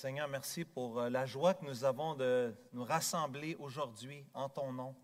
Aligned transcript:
Seigneur, 0.00 0.28
merci 0.28 0.64
pour 0.64 0.98
euh, 0.98 1.10
la 1.10 1.26
joie 1.26 1.52
que 1.52 1.62
nous 1.62 1.84
avons 1.84 2.14
de 2.14 2.54
nous 2.72 2.84
rassembler 2.84 3.54
aujourd'hui 3.56 4.24
en 4.32 4.48
ton 4.48 4.72
nom 4.72 4.96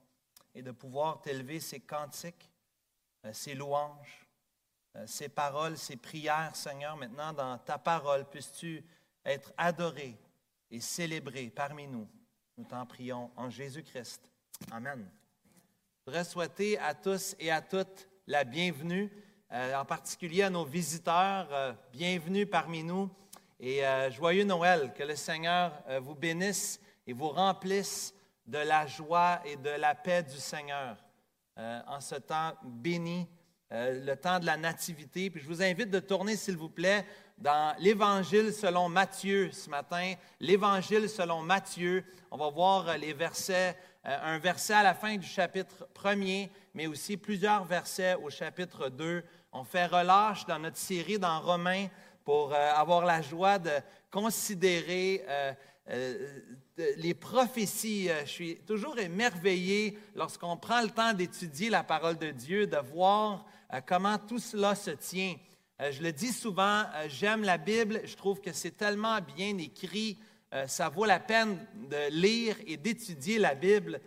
et 0.54 0.62
de 0.62 0.70
pouvoir 0.70 1.20
t'élever 1.20 1.60
ces 1.60 1.80
cantiques, 1.80 2.50
euh, 3.26 3.30
ces 3.34 3.54
louanges, 3.54 4.26
euh, 4.96 5.06
ces 5.06 5.28
paroles, 5.28 5.76
ces 5.76 5.98
prières, 5.98 6.56
Seigneur. 6.56 6.96
Maintenant, 6.96 7.34
dans 7.34 7.58
ta 7.58 7.76
parole, 7.76 8.24
puisses-tu 8.24 8.82
être 9.22 9.52
adoré 9.58 10.16
et 10.70 10.80
célébré 10.80 11.52
parmi 11.54 11.86
nous. 11.86 12.08
Nous 12.56 12.64
t'en 12.64 12.86
prions 12.86 13.30
en 13.36 13.50
Jésus-Christ. 13.50 14.32
Amen. 14.70 15.06
Je 15.44 16.04
voudrais 16.06 16.24
souhaiter 16.24 16.78
à 16.78 16.94
tous 16.94 17.36
et 17.38 17.50
à 17.50 17.60
toutes 17.60 18.08
la 18.26 18.44
bienvenue, 18.44 19.12
en 19.50 19.84
particulier 19.84 20.44
à 20.44 20.48
nos 20.48 20.64
visiteurs. 20.64 21.76
bienvenue 21.92 22.46
parmi 22.46 22.82
nous. 22.82 23.10
Et 23.58 23.86
euh, 23.86 24.10
joyeux 24.10 24.44
Noël, 24.44 24.92
que 24.94 25.02
le 25.02 25.16
Seigneur 25.16 25.72
euh, 25.88 25.98
vous 25.98 26.14
bénisse 26.14 26.78
et 27.06 27.14
vous 27.14 27.30
remplisse 27.30 28.14
de 28.46 28.58
la 28.58 28.86
joie 28.86 29.40
et 29.46 29.56
de 29.56 29.70
la 29.70 29.94
paix 29.94 30.22
du 30.22 30.36
Seigneur 30.36 30.98
euh, 31.56 31.80
en 31.86 32.00
ce 32.00 32.16
temps 32.16 32.52
béni, 32.62 33.26
le 33.70 34.14
temps 34.14 34.38
de 34.38 34.46
la 34.46 34.58
nativité. 34.58 35.30
Puis 35.30 35.40
je 35.40 35.46
vous 35.46 35.62
invite 35.62 35.90
de 35.90 36.00
tourner, 36.00 36.36
s'il 36.36 36.56
vous 36.56 36.68
plaît, 36.68 37.04
dans 37.38 37.74
l'Évangile 37.78 38.52
selon 38.52 38.90
Matthieu 38.90 39.50
ce 39.50 39.70
matin. 39.70 40.12
L'Évangile 40.38 41.08
selon 41.08 41.42
Matthieu. 41.42 42.04
On 42.30 42.36
va 42.36 42.50
voir 42.50 42.96
les 42.98 43.12
versets, 43.12 43.76
un 44.04 44.38
verset 44.38 44.74
à 44.74 44.82
la 44.84 44.94
fin 44.94 45.16
du 45.16 45.26
chapitre 45.26 45.88
premier, 45.94 46.52
mais 46.74 46.86
aussi 46.86 47.16
plusieurs 47.16 47.64
versets 47.64 48.14
au 48.14 48.30
chapitre 48.30 48.88
2. 48.88 49.24
On 49.50 49.64
fait 49.64 49.86
relâche 49.86 50.46
dans 50.46 50.60
notre 50.60 50.76
série 50.76 51.18
dans 51.18 51.40
Romains 51.40 51.88
pour 52.26 52.52
euh, 52.52 52.72
avoir 52.74 53.06
la 53.06 53.22
joie 53.22 53.60
de 53.60 53.70
considérer 54.10 55.24
euh, 55.28 55.52
euh, 55.90 56.40
les 56.96 57.14
prophéties. 57.14 58.08
Je 58.24 58.28
suis 58.28 58.56
toujours 58.66 58.98
émerveillé 58.98 59.96
lorsqu'on 60.16 60.56
prend 60.56 60.82
le 60.82 60.90
temps 60.90 61.12
d'étudier 61.14 61.70
la 61.70 61.84
parole 61.84 62.18
de 62.18 62.32
Dieu, 62.32 62.66
de 62.66 62.78
voir 62.78 63.46
comment 63.86 64.18
tout 64.18 64.40
cela 64.40 64.74
se 64.74 64.90
tient. 64.90 65.36
Je 65.78 66.02
le 66.02 66.12
dis 66.12 66.32
souvent, 66.32 66.82
j'aime 67.08 67.44
la 67.44 67.58
Bible, 67.58 68.00
je 68.04 68.16
trouve 68.16 68.40
que 68.40 68.52
c'est 68.52 68.76
tellement 68.76 69.20
bien 69.36 69.56
écrit, 69.58 70.18
ça 70.66 70.88
vaut 70.88 71.04
la 71.04 71.18
peine 71.18 71.58
de 71.88 72.10
lire 72.10 72.56
et 72.66 72.76
d'étudier 72.76 73.38
la 73.38 73.54
Bible, 73.54 74.00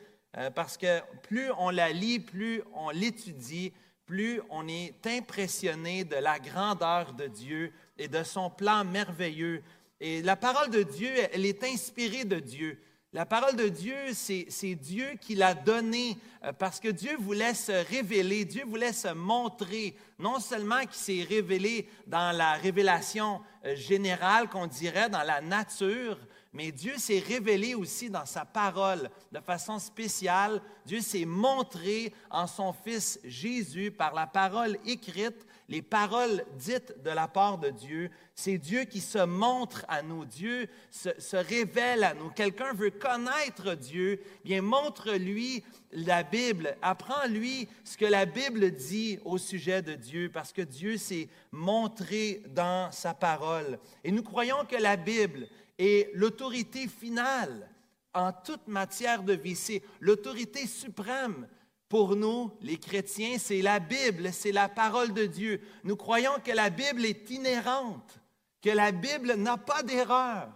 parce 0.54 0.78
que 0.78 1.02
plus 1.24 1.50
on 1.58 1.70
la 1.70 1.92
lit, 1.92 2.20
plus 2.20 2.62
on 2.76 2.90
l'étudie, 2.92 3.74
plus 4.10 4.42
on 4.50 4.68
est 4.68 4.96
impressionné 5.06 6.04
de 6.04 6.16
la 6.16 6.40
grandeur 6.40 7.14
de 7.14 7.28
Dieu, 7.28 7.72
et 7.96 8.08
de 8.08 8.24
son 8.24 8.50
plan 8.50 8.84
merveilleux. 8.84 9.62
Et 10.00 10.24
la 10.24 10.36
parole 10.36 10.72
de 10.72 10.82
Dieu, 10.82 11.12
elle 11.32 11.46
est 11.46 11.64
inspirée 11.64 12.26
de 12.26 12.40
Dieu. 12.40 12.80
La 13.14 13.28
parole 13.28 13.56
de 13.56 13.68
Dieu, 13.68 13.96
c'est 14.14 14.76
Dieu 14.76 15.12
qui 15.22 15.36
l'a 15.36 15.54
donnée 15.54 16.18
euh, 16.44 16.54
parce 16.54 16.80
que 16.80 16.90
Dieu 16.90 17.18
voulait 17.20 17.54
se 17.54 17.72
révéler, 17.72 18.46
Dieu 18.46 18.64
voulait 18.66 18.94
se 18.94 19.14
montrer, 19.14 19.96
non 20.18 20.40
seulement 20.40 20.82
qu'il 20.82 20.94
s'est 20.94 21.26
révélé 21.28 21.88
dans 22.08 22.36
la 22.36 22.54
révélation 22.54 23.42
euh, 23.66 23.76
générale 23.76 24.48
qu'on 24.48 24.68
dirait, 24.68 25.10
dans 25.10 25.24
la 25.24 25.42
nature, 25.42 26.18
mais 26.52 26.72
Dieu 26.72 26.98
s'est 26.98 27.20
révélé 27.20 27.76
aussi 27.76 28.10
dans 28.10 28.26
sa 28.26 28.44
parole 28.44 29.10
de 29.32 29.40
façon 29.40 29.78
spéciale. 29.78 30.62
Dieu 30.86 31.02
s'est 31.02 31.26
montré 31.26 32.14
en 32.32 32.48
son 32.48 32.74
Fils 32.74 33.20
Jésus 33.24 33.92
par 33.92 34.16
la 34.16 34.26
parole 34.26 34.78
écrite 34.86 35.46
les 35.70 35.84
paroles 35.84 36.44
dites 36.58 36.96
de 37.04 37.12
la 37.12 37.28
part 37.28 37.60
de 37.60 37.70
Dieu. 37.70 38.10
C'est 38.34 38.58
Dieu 38.58 38.86
qui 38.86 39.00
se 39.00 39.24
montre 39.24 39.86
à 39.88 40.02
nous. 40.02 40.26
Dieu 40.26 40.68
se, 40.90 41.36
révèle 41.36 42.04
à 42.04 42.16
nous. 42.16 42.30
Quelqu'un 42.30 42.74
veut 42.74 42.90
connaître 42.90 43.76
Dieu, 43.76 44.20
bien 44.44 44.64
montre-lui 44.64 45.64
la 45.92 46.24
Bible. 46.24 46.76
Apprends-lui 46.82 47.68
ce 47.84 47.98
que 47.98 48.06
la 48.06 48.26
Bible 48.26 48.72
dit 48.72 49.20
au 49.24 49.38
sujet 49.38 49.84
de 49.84 49.94
Dieu, 49.94 50.32
parce 50.34 50.52
que 50.52 50.64
Dieu 50.64 50.98
s'est 50.98 51.30
montré 51.52 52.42
dans 52.48 52.92
sa 52.92 53.14
parole. 53.14 53.78
Et 54.04 54.12
nous 54.12 54.24
croyons 54.24 54.66
que 54.68 54.76
la 54.76 54.98
Bible 54.98 55.48
est 55.80 56.12
l'autorité 56.14 56.88
finale 56.88 57.68
en 58.14 58.32
toute 58.32 58.68
matière 58.68 59.24
de 59.24 59.34
vie. 59.34 59.56
C'est 59.56 59.82
l'autorité 60.00 60.68
suprême 60.68 61.48
pour 61.88 62.16
nous, 62.16 62.52
les 62.62 62.78
chrétiens, 62.78 63.38
c'est 63.40 63.64
la 63.64 63.80
Bible, 63.80 64.32
c'est 64.32 64.52
la 64.52 64.70
parole 64.70 65.12
de 65.12 65.26
Dieu. 65.26 65.60
Nous 65.84 65.96
croyons 65.96 66.34
que 66.44 66.52
la 66.52 66.70
Bible 66.70 67.04
est 67.04 67.32
inhérente, 67.32 68.20
que 68.62 68.70
la 68.70 68.92
Bible 68.92 69.34
n'a 69.34 69.58
pas 69.58 69.82
d'erreur. 69.82 70.50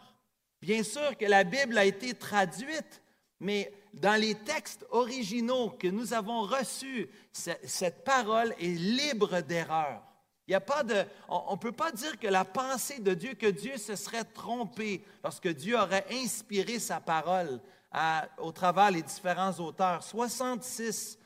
Bien 0.61 0.83
sûr 0.83 1.17
que 1.17 1.25
la 1.25 1.43
Bible 1.43 1.77
a 1.77 1.85
été 1.85 2.13
traduite, 2.13 3.01
mais 3.39 3.73
dans 3.93 4.19
les 4.19 4.35
textes 4.35 4.85
originaux 4.91 5.71
que 5.71 5.87
nous 5.87 6.13
avons 6.13 6.41
reçus, 6.41 7.09
cette 7.31 8.03
parole 8.03 8.53
est 8.59 8.77
libre 8.77 9.41
d'erreur. 9.41 10.03
Il 10.47 10.53
a 10.55 10.61
pas 10.61 10.83
de, 10.83 11.05
on 11.29 11.53
ne 11.53 11.57
peut 11.57 11.71
pas 11.71 11.91
dire 11.91 12.19
que 12.19 12.27
la 12.27 12.43
pensée 12.43 12.99
de 12.99 13.13
Dieu, 13.13 13.33
que 13.33 13.47
Dieu 13.47 13.77
se 13.77 13.95
serait 13.95 14.25
trompé 14.25 15.05
lorsque 15.23 15.47
Dieu 15.47 15.77
aurait 15.77 16.05
inspiré 16.11 16.79
sa 16.79 16.99
parole 16.99 17.61
au 18.39 18.51
travers 18.51 18.91
des 18.91 19.03
différents 19.03 19.53
auteurs. 19.59 20.03
66 20.03 21.17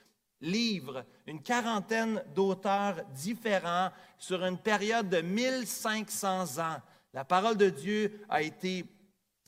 livres, 0.42 1.04
une 1.26 1.42
quarantaine 1.42 2.24
d'auteurs 2.36 3.04
différents 3.16 3.90
sur 4.20 4.46
une 4.46 4.58
période 4.58 5.10
de 5.10 5.22
1500 5.22 6.60
ans. 6.60 6.78
La 7.14 7.26
parole 7.26 7.58
de 7.58 7.70
Dieu 7.70 8.22
a 8.30 8.44
été 8.44 8.86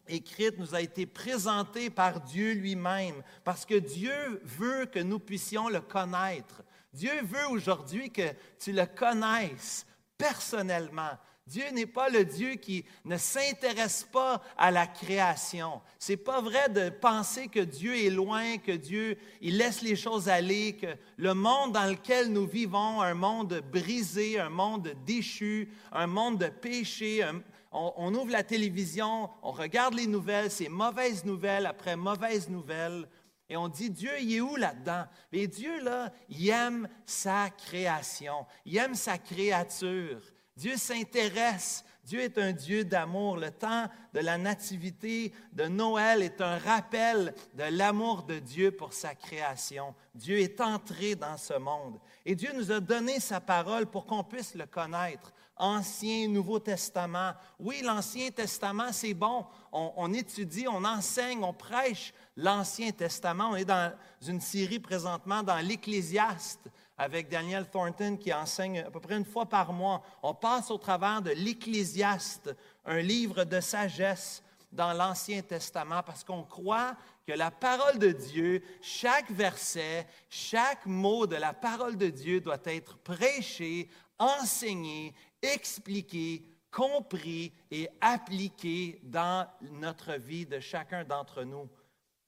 écrite, 0.08 0.58
nous 0.58 0.74
a 0.74 0.82
été 0.82 1.06
présentée 1.06 1.92
par 1.92 2.22
Dieu 2.22 2.54
lui-même, 2.54 3.22
parce 3.44 3.66
que 3.66 3.76
Dieu 3.76 4.42
veut 4.44 4.88
que 4.88 4.98
nous 4.98 5.20
puissions 5.20 5.70
le 5.70 5.82
connaître. 5.82 6.64
Dieu 6.94 7.12
veut 7.24 7.48
aujourd'hui 7.50 8.12
que 8.12 8.34
tu 8.60 8.72
le 8.72 8.86
connaisses 8.86 9.86
personnellement. 10.18 11.18
Dieu 11.50 11.64
n'est 11.74 11.88
pas 11.88 12.10
le 12.10 12.26
Dieu 12.26 12.56
qui 12.56 12.86
ne 13.06 13.18
s'intéresse 13.18 14.08
pas 14.12 14.40
à 14.56 14.70
la 14.70 14.86
création. 14.86 15.82
C'est 15.98 16.16
pas 16.16 16.42
vrai 16.42 16.70
de 16.70 16.90
penser 16.90 17.48
que 17.48 17.60
Dieu 17.60 17.98
est 17.98 18.12
loin, 18.12 18.60
que 18.60 18.72
Dieu 18.72 19.18
il 19.42 19.58
laisse 19.58 19.82
les 19.82 19.96
choses 19.96 20.30
aller, 20.30 20.78
que 20.78 20.96
le 21.18 21.34
monde 21.34 21.72
dans 21.74 21.90
lequel 21.90 22.32
nous 22.32 22.46
vivons, 22.46 23.02
un 23.02 23.16
monde 23.16 23.64
brisé, 23.72 24.40
un 24.40 24.50
monde 24.50 24.94
déchu, 25.08 25.70
un 25.92 26.06
monde 26.06 26.38
de 26.38 26.50
péché, 26.50 27.28
on, 27.72 27.94
on 27.98 28.14
ouvre 28.14 28.32
la 28.32 28.44
télévision, 28.44 29.32
on 29.42 29.52
regarde 29.52 29.96
les 29.96 30.08
nouvelles, 30.08 30.52
c'est 30.52 30.70
mauvaise 30.70 31.26
nouvelle 31.26 31.66
après 31.66 31.96
mauvaise 31.96 32.48
nouvelle. 32.48 33.08
Et 33.50 33.58
on 33.58 33.68
dit, 33.68 33.90
Dieu, 33.90 34.12
il 34.20 34.36
est 34.36 34.42
où 34.42 34.56
là-dedans? 34.56 35.06
Mais 35.32 35.48
Dieu, 35.48 35.82
là, 35.82 36.12
il 36.30 36.50
aime 36.50 36.88
sa 37.06 37.50
création, 37.50 38.46
il 38.66 38.78
aime 38.78 38.96
sa 38.96 39.18
créature. 39.18 40.22
Dieu 40.60 40.76
s'intéresse. 40.76 41.86
Dieu 42.04 42.20
est 42.20 42.38
un 42.38 42.52
Dieu 42.52 42.84
d'amour. 42.84 43.38
Le 43.38 43.50
temps 43.50 43.86
de 44.14 44.20
la 44.20 44.38
nativité 44.38 45.32
de 45.54 45.66
Noël 45.68 46.22
est 46.22 46.42
un 46.42 46.58
rappel 46.58 47.34
de 47.54 47.64
l'amour 47.64 48.24
de 48.24 48.40
Dieu 48.40 48.72
pour 48.72 48.92
sa 48.92 49.16
création. 49.16 49.96
Dieu 50.14 50.40
est 50.40 50.60
entré 50.60 51.16
dans 51.16 51.38
ce 51.38 51.54
monde. 51.54 51.98
Et 52.26 52.36
Dieu 52.36 52.50
nous 52.54 52.74
a 52.74 52.82
donné 52.82 53.22
sa 53.22 53.40
parole 53.40 53.86
pour 53.86 54.06
qu'on 54.06 54.24
puisse 54.24 54.56
le 54.56 54.66
connaître. 54.66 55.32
Ancien, 55.56 56.28
Nouveau 56.28 56.60
Testament. 56.60 57.34
Oui, 57.60 57.82
l'Ancien 57.82 58.30
Testament, 58.32 58.92
c'est 58.92 59.14
bon. 59.14 59.46
On, 59.72 59.94
on, 59.96 60.14
étudie, 60.14 60.68
on 60.68 60.84
enseigne, 60.84 61.44
on 61.44 61.54
prêche 61.54 62.14
l'Ancien 62.40 62.92
Testament. 62.92 63.52
On 63.52 63.56
est 63.56 63.66
dans 63.66 63.94
une 64.28 64.40
série 64.40 64.80
présentement 64.80 65.44
dans 65.44 65.58
l'Ecclésiaste 65.58 66.70
avec 66.98 67.30
Daniel 67.30 67.70
Thornton 67.70 68.18
qui 68.18 68.34
enseigne 68.34 68.80
à 68.80 68.92
peu 68.92 69.00
près 69.00 69.18
une 69.18 69.26
fois 69.26 69.46
par 69.46 69.74
mois. 69.74 70.02
On 70.24 70.34
passe 70.34 70.72
au 70.72 70.78
travers 70.78 71.22
de 71.22 71.32
l'Ecclésiaste, 71.32 72.56
un 72.86 73.00
livre 73.00 73.44
de 73.44 73.60
sagesse 73.60 74.44
dans 74.72 74.94
l'Ancien 74.94 75.42
Testament 75.42 76.02
parce 76.04 76.24
qu'on 76.24 76.44
croit 76.44 76.96
que 77.26 77.34
la 77.34 77.52
parole 77.52 78.00
de 78.00 78.12
Dieu, 78.12 78.64
chaque 78.82 79.32
verset, 79.32 80.08
chaque 80.30 80.86
mot 80.86 81.28
de 81.28 81.36
la 81.36 81.54
parole 81.54 81.98
de 81.98 82.08
Dieu 82.08 82.40
doit 82.40 82.62
être 82.66 82.98
prêché, 83.00 83.90
enseigné, 84.18 85.14
expliqué, 85.42 86.44
compris 86.72 87.52
et 87.72 87.90
appliqué 88.00 89.00
dans 89.04 89.48
notre 89.62 90.14
vie 90.14 90.46
de 90.46 90.60
chacun 90.60 91.04
d'entre 91.04 91.44
nous. 91.44 91.70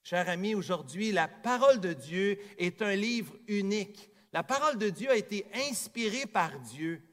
Chers 0.03 0.29
amis, 0.29 0.55
aujourd'hui, 0.55 1.11
la 1.11 1.27
parole 1.27 1.79
de 1.79 1.93
Dieu 1.93 2.39
est 2.57 2.81
un 2.81 2.95
livre 2.95 3.33
unique. 3.47 4.09
La 4.33 4.41
parole 4.41 4.77
de 4.79 4.89
Dieu 4.89 5.11
a 5.11 5.15
été 5.15 5.45
inspirée 5.69 6.25
par 6.25 6.59
Dieu, 6.59 7.03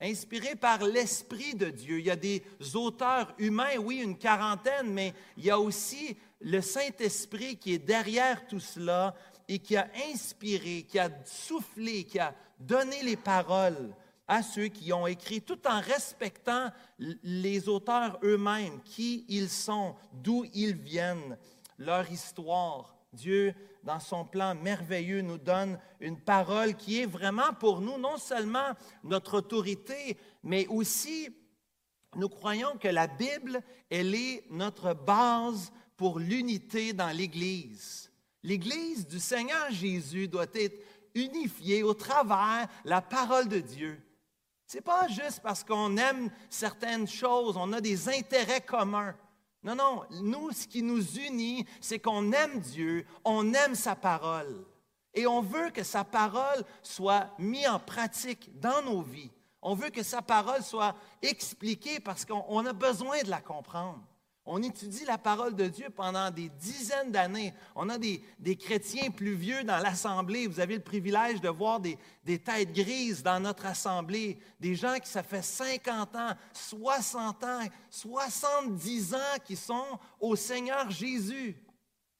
inspirée 0.00 0.56
par 0.56 0.84
l'Esprit 0.84 1.54
de 1.54 1.68
Dieu. 1.68 1.98
Il 1.98 2.06
y 2.06 2.10
a 2.10 2.16
des 2.16 2.42
auteurs 2.74 3.34
humains, 3.38 3.76
oui, 3.78 3.98
une 3.98 4.16
quarantaine, 4.16 4.90
mais 4.90 5.12
il 5.36 5.44
y 5.44 5.50
a 5.50 5.60
aussi 5.60 6.16
le 6.40 6.62
Saint-Esprit 6.62 7.56
qui 7.56 7.74
est 7.74 7.78
derrière 7.78 8.46
tout 8.46 8.60
cela 8.60 9.14
et 9.46 9.58
qui 9.58 9.76
a 9.76 9.90
inspiré, 10.10 10.86
qui 10.88 10.98
a 10.98 11.10
soufflé, 11.26 12.04
qui 12.04 12.18
a 12.18 12.34
donné 12.58 13.02
les 13.02 13.16
paroles 13.16 13.94
à 14.26 14.42
ceux 14.42 14.68
qui 14.68 14.90
ont 14.94 15.06
écrit, 15.06 15.42
tout 15.42 15.60
en 15.68 15.80
respectant 15.80 16.70
les 16.98 17.68
auteurs 17.68 18.18
eux-mêmes, 18.22 18.80
qui 18.82 19.26
ils 19.28 19.50
sont, 19.50 19.94
d'où 20.14 20.46
ils 20.54 20.74
viennent, 20.74 21.36
leur 21.78 22.10
histoire. 22.10 22.96
Dieu, 23.12 23.54
dans 23.82 24.00
son 24.00 24.24
plan 24.24 24.54
merveilleux, 24.54 25.22
nous 25.22 25.38
donne 25.38 25.78
une 26.00 26.20
parole 26.20 26.74
qui 26.74 27.00
est 27.00 27.06
vraiment 27.06 27.52
pour 27.58 27.80
nous 27.80 27.98
non 27.98 28.16
seulement 28.16 28.72
notre 29.04 29.38
autorité, 29.38 30.18
mais 30.42 30.66
aussi 30.66 31.28
nous 32.16 32.28
croyons 32.28 32.76
que 32.78 32.88
la 32.88 33.06
Bible, 33.06 33.60
elle 33.90 34.14
est 34.14 34.44
notre 34.50 34.94
base 34.94 35.72
pour 35.96 36.18
l'unité 36.18 36.92
dans 36.92 37.16
l'Église. 37.16 38.10
L'Église 38.42 39.06
du 39.06 39.18
Seigneur 39.18 39.70
Jésus 39.70 40.28
doit 40.28 40.46
être 40.54 40.82
unifiée 41.14 41.82
au 41.82 41.94
travers 41.94 42.68
la 42.84 43.00
parole 43.00 43.48
de 43.48 43.60
Dieu. 43.60 44.00
Ce 44.66 44.76
n'est 44.76 44.82
pas 44.82 45.08
juste 45.08 45.40
parce 45.42 45.62
qu'on 45.62 45.96
aime 45.96 46.30
certaines 46.50 47.06
choses, 47.06 47.56
on 47.56 47.72
a 47.72 47.80
des 47.80 48.08
intérêts 48.08 48.60
communs. 48.60 49.16
Non, 49.64 49.74
non, 49.74 50.02
nous, 50.10 50.52
ce 50.52 50.66
qui 50.66 50.82
nous 50.82 51.02
unit, 51.18 51.66
c'est 51.80 51.98
qu'on 51.98 52.32
aime 52.32 52.60
Dieu, 52.60 53.06
on 53.24 53.54
aime 53.54 53.74
sa 53.74 53.96
parole. 53.96 54.64
Et 55.14 55.26
on 55.26 55.40
veut 55.40 55.70
que 55.70 55.82
sa 55.82 56.04
parole 56.04 56.64
soit 56.82 57.30
mise 57.38 57.68
en 57.68 57.78
pratique 57.78 58.50
dans 58.60 58.82
nos 58.82 59.00
vies. 59.00 59.30
On 59.62 59.74
veut 59.74 59.88
que 59.88 60.02
sa 60.02 60.20
parole 60.20 60.62
soit 60.62 60.94
expliquée 61.22 61.98
parce 61.98 62.26
qu'on 62.26 62.66
a 62.66 62.72
besoin 62.74 63.22
de 63.22 63.30
la 63.30 63.40
comprendre. 63.40 64.02
On 64.46 64.62
étudie 64.62 65.06
la 65.06 65.16
parole 65.16 65.56
de 65.56 65.68
Dieu 65.68 65.88
pendant 65.88 66.30
des 66.30 66.50
dizaines 66.50 67.10
d'années. 67.10 67.54
On 67.74 67.88
a 67.88 67.96
des, 67.96 68.20
chrétiens 68.56 69.10
plus 69.10 69.34
vieux 69.34 69.64
dans 69.64 69.78
l'Assemblée. 69.78 70.46
Vous 70.46 70.60
avez 70.60 70.74
le 70.74 70.82
privilège 70.82 71.40
de 71.40 71.48
voir 71.48 71.80
des, 71.80 71.96
des, 72.24 72.38
têtes 72.38 72.72
grises 72.72 73.22
dans 73.22 73.40
notre 73.40 73.64
Assemblée. 73.64 74.38
Des 74.60 74.74
gens 74.74 74.98
qui, 74.98 75.08
ça 75.08 75.22
fait 75.22 75.42
50 75.42 76.16
ans, 76.16 76.32
60 76.52 77.44
ans, 77.44 77.60
70 77.88 79.14
ans 79.14 79.38
qui 79.46 79.56
sont 79.56 79.98
au 80.20 80.36
Seigneur 80.36 80.90
Jésus 80.90 81.56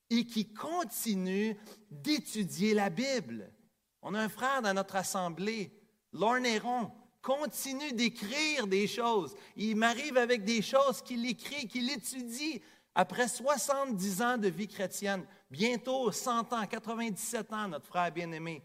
et 0.09 0.25
qui 0.25 0.51
continuent 0.51 1.57
d'étudier 1.91 2.73
la 2.73 2.89
Bible. 2.89 3.53
On 4.01 4.15
a 4.15 4.21
un 4.21 4.29
frère 4.31 4.63
dans 4.63 4.73
notre 4.73 4.97
Assemblée, 4.97 5.79
Lorne 6.13 6.47
Héron, 6.47 6.91
continue 7.25 7.93
d'écrire 7.93 8.67
des 8.67 8.87
choses. 8.87 9.35
Il 9.57 9.77
m'arrive 9.77 10.19
avec 10.19 10.45
des 10.45 10.61
choses 10.61 11.01
qu'il 11.03 11.27
écrit, 11.27 11.67
qu'il 11.67 11.91
étudie 11.91 12.61
après 12.95 13.27
70 13.27 14.23
ans 14.23 14.37
de 14.37 14.49
vie 14.49 14.69
chrétienne, 14.69 15.25
bientôt 15.51 16.13
100 16.13 16.53
ans, 16.53 16.67
97 16.67 17.53
ans, 17.53 17.69
notre 17.69 17.87
frère 17.87 18.13
bien-aimé. 18.13 18.63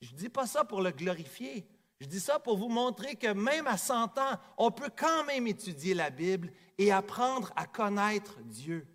Je 0.00 0.12
ne 0.12 0.18
dis 0.18 0.28
pas 0.28 0.46
ça 0.46 0.64
pour 0.64 0.80
le 0.80 0.92
glorifier. 0.92 1.66
Je 2.00 2.06
dis 2.06 2.20
ça 2.20 2.38
pour 2.38 2.56
vous 2.56 2.68
montrer 2.68 3.16
que 3.16 3.32
même 3.32 3.66
à 3.66 3.76
100 3.76 4.18
ans, 4.18 4.38
on 4.56 4.70
peut 4.70 4.90
quand 4.96 5.24
même 5.24 5.46
étudier 5.46 5.94
la 5.94 6.10
Bible 6.10 6.52
et 6.78 6.92
apprendre 6.92 7.52
à 7.56 7.66
connaître 7.66 8.38
Dieu 8.42 8.86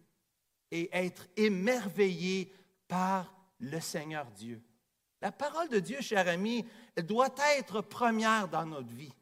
et 0.72 0.90
être 0.94 1.28
émerveillé 1.36 2.54
par 2.88 3.36
le 3.60 3.80
Seigneur 3.80 4.25
Dieu. 4.31 4.62
La 5.21 5.31
parole 5.31 5.69
de 5.69 5.79
Dieu, 5.79 6.01
cher 6.01 6.27
ami, 6.27 6.65
doit 6.97 7.33
être 7.57 7.81
première 7.81 8.47
dans 8.47 8.65
notre 8.65 8.91
vie. 8.91 9.13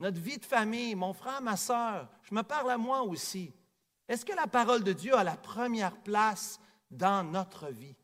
Notre 0.00 0.18
vie 0.18 0.38
de 0.38 0.44
famille, 0.44 0.94
mon 0.94 1.12
frère, 1.12 1.42
ma 1.42 1.56
soeur, 1.56 2.08
je 2.22 2.34
me 2.34 2.42
parle 2.42 2.70
à 2.70 2.78
moi 2.78 3.02
aussi. 3.02 3.52
Est-ce 4.08 4.24
que 4.24 4.34
la 4.34 4.46
parole 4.46 4.82
de 4.82 4.92
Dieu 4.92 5.14
a 5.14 5.22
la 5.22 5.36
première 5.36 5.96
place 6.02 6.58
dans 6.90 7.22
notre 7.22 7.68
vie? 7.68 7.94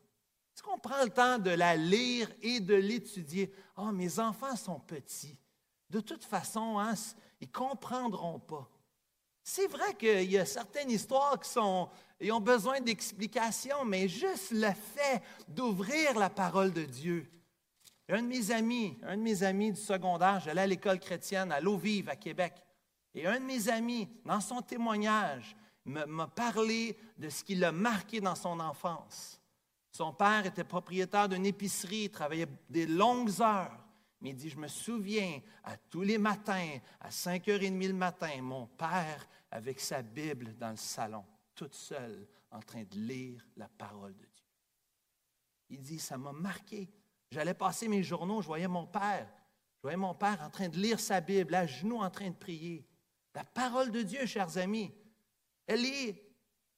Est-ce 0.54 0.62
qu'on 0.62 0.78
prend 0.78 1.02
le 1.02 1.10
temps 1.10 1.38
de 1.38 1.50
la 1.50 1.76
lire 1.76 2.30
et 2.42 2.60
de 2.60 2.74
l'étudier? 2.74 3.52
Oh, 3.76 3.92
mes 3.92 4.18
enfants 4.18 4.56
sont 4.56 4.80
petits. 4.80 5.38
De 5.88 6.00
toute 6.00 6.24
façon, 6.24 6.78
hein, 6.78 6.94
ils 7.40 7.48
ne 7.48 7.52
comprendront 7.52 8.40
pas. 8.40 8.68
C'est 9.50 9.66
vrai 9.66 9.94
qu'il 9.94 10.30
y 10.30 10.36
a 10.36 10.44
certaines 10.44 10.90
histoires 10.90 11.40
qui 11.40 11.48
sont, 11.48 11.88
ont 12.30 12.40
besoin 12.40 12.82
d'explications, 12.82 13.82
mais 13.82 14.06
juste 14.06 14.50
le 14.50 14.70
fait 14.74 15.22
d'ouvrir 15.48 16.18
la 16.18 16.28
parole 16.28 16.70
de 16.70 16.84
Dieu, 16.84 17.26
un 18.10 18.20
de 18.20 18.26
mes 18.26 18.50
amis, 18.50 18.98
un 19.02 19.16
de 19.16 19.22
mes 19.22 19.42
amis 19.42 19.72
du 19.72 19.80
secondaire, 19.80 20.40
j'allais 20.40 20.60
à 20.60 20.66
l'école 20.66 21.00
chrétienne 21.00 21.50
à 21.50 21.60
L'Eau-Vive, 21.62 22.10
à 22.10 22.16
Québec. 22.16 22.62
Et 23.14 23.26
un 23.26 23.40
de 23.40 23.46
mes 23.46 23.70
amis, 23.70 24.06
dans 24.22 24.40
son 24.40 24.60
témoignage, 24.60 25.56
m'a 25.86 26.26
parlé 26.26 26.94
de 27.16 27.30
ce 27.30 27.42
qui 27.42 27.54
l'a 27.54 27.72
marqué 27.72 28.20
dans 28.20 28.34
son 28.34 28.60
enfance. 28.60 29.40
Son 29.90 30.12
père 30.12 30.44
était 30.44 30.62
propriétaire 30.62 31.26
d'une 31.26 31.46
épicerie, 31.46 32.04
il 32.04 32.10
travaillait 32.10 32.48
des 32.68 32.86
longues 32.86 33.40
heures. 33.40 33.82
Mais 34.20 34.30
il 34.30 34.36
dit, 34.36 34.50
je 34.50 34.58
me 34.58 34.68
souviens, 34.68 35.40
à 35.64 35.76
tous 35.76 36.02
les 36.02 36.18
matins, 36.18 36.78
à 37.00 37.08
5h30 37.08 37.86
le 37.86 37.94
matin, 37.94 38.42
mon 38.42 38.66
père 38.66 39.26
avec 39.50 39.80
sa 39.80 40.02
Bible 40.02 40.54
dans 40.56 40.70
le 40.70 40.76
salon, 40.76 41.24
toute 41.54 41.74
seule, 41.74 42.26
en 42.50 42.60
train 42.60 42.82
de 42.82 42.96
lire 42.96 43.46
la 43.56 43.68
parole 43.68 44.16
de 44.16 44.24
Dieu. 44.24 44.46
Il 45.70 45.82
dit, 45.82 45.98
ça 45.98 46.16
m'a 46.16 46.32
marqué. 46.32 46.88
J'allais 47.30 47.54
passer 47.54 47.88
mes 47.88 48.02
journaux, 48.02 48.40
je 48.40 48.46
voyais 48.46 48.68
mon 48.68 48.86
père. 48.86 49.28
Je 49.76 49.82
voyais 49.82 49.96
mon 49.96 50.14
père 50.14 50.42
en 50.42 50.50
train 50.50 50.68
de 50.68 50.76
lire 50.76 50.98
sa 50.98 51.20
Bible, 51.20 51.54
à 51.54 51.66
genoux 51.66 51.98
en 51.98 52.10
train 52.10 52.30
de 52.30 52.34
prier. 52.34 52.86
La 53.34 53.44
parole 53.44 53.92
de 53.92 54.02
Dieu, 54.02 54.26
chers 54.26 54.58
amis, 54.58 54.92
elle 55.66 55.84
est 55.84 56.24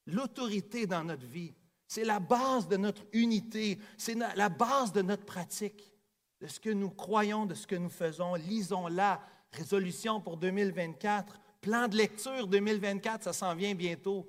l'autorité 0.07 0.87
dans 0.87 1.05
notre 1.05 1.27
vie. 1.27 1.55
C'est 1.87 2.05
la 2.05 2.21
base 2.21 2.69
de 2.69 2.77
notre 2.77 3.05
unité. 3.13 3.79
C'est 3.97 4.15
la 4.15 4.49
base 4.49 4.93
de 4.93 5.03
notre 5.03 5.25
pratique, 5.25 5.93
de 6.41 6.47
ce 6.47 6.61
que 6.61 6.71
nous 6.71 6.91
croyons, 6.91 7.47
de 7.47 7.55
ce 7.55 7.67
que 7.67 7.77
nous 7.77 7.91
faisons. 7.91 8.35
Lisons-la. 8.35 9.21
Résolution 9.53 10.21
pour 10.21 10.37
2024. 10.37 11.41
Plan 11.61 11.89
de 11.89 11.97
lecture 11.97 12.47
2024, 12.47 13.25
ça 13.25 13.33
s'en 13.35 13.55
vient 13.55 13.75
bientôt. 13.75 14.27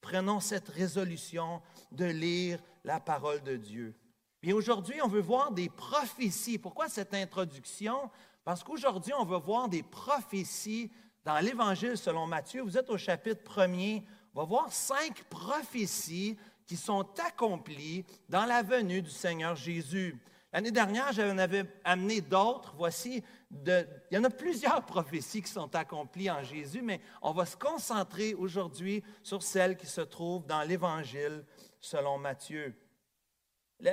Prenons 0.00 0.40
cette 0.40 0.68
résolution 0.68 1.62
de 1.92 2.04
lire 2.04 2.60
la 2.82 2.98
parole 2.98 3.40
de 3.44 3.56
Dieu. 3.56 3.94
Bien 4.42 4.56
aujourd'hui, 4.56 5.00
on 5.00 5.06
veut 5.06 5.20
voir 5.20 5.52
des 5.52 5.68
prophéties. 5.68 6.58
Pourquoi 6.58 6.88
cette 6.88 7.14
introduction? 7.14 8.10
Parce 8.42 8.64
qu'aujourd'hui, 8.64 9.12
on 9.16 9.24
veut 9.24 9.38
voir 9.38 9.68
des 9.68 9.84
prophéties 9.84 10.90
dans 11.24 11.38
l'Évangile 11.38 11.96
selon 11.96 12.26
Matthieu. 12.26 12.62
Vous 12.62 12.76
êtes 12.76 12.90
au 12.90 12.98
chapitre 12.98 13.44
premier. 13.44 14.04
On 14.34 14.40
va 14.40 14.46
voir 14.46 14.72
cinq 14.72 15.22
prophéties 15.30 16.36
qui 16.66 16.76
sont 16.76 17.06
accomplies 17.24 18.04
dans 18.28 18.46
la 18.46 18.64
venue 18.64 19.02
du 19.02 19.10
Seigneur 19.10 19.54
Jésus. 19.54 20.20
L'année 20.52 20.70
dernière, 20.70 21.12
j'en 21.12 21.36
avais 21.36 21.66
amené 21.84 22.20
d'autres. 22.22 22.74
Voici, 22.76 23.22
il 23.50 23.86
y 24.10 24.16
en 24.16 24.24
a 24.24 24.30
plusieurs 24.30 24.82
prophéties 24.86 25.42
qui 25.42 25.50
sont 25.50 25.74
accomplies 25.74 26.30
en 26.30 26.42
Jésus, 26.42 26.80
mais 26.82 27.00
on 27.20 27.32
va 27.32 27.44
se 27.44 27.56
concentrer 27.56 28.34
aujourd'hui 28.34 29.02
sur 29.22 29.42
celles 29.42 29.76
qui 29.76 29.86
se 29.86 30.00
trouvent 30.00 30.46
dans 30.46 30.62
l'Évangile 30.62 31.44
selon 31.80 32.18
Matthieu. 32.18 32.74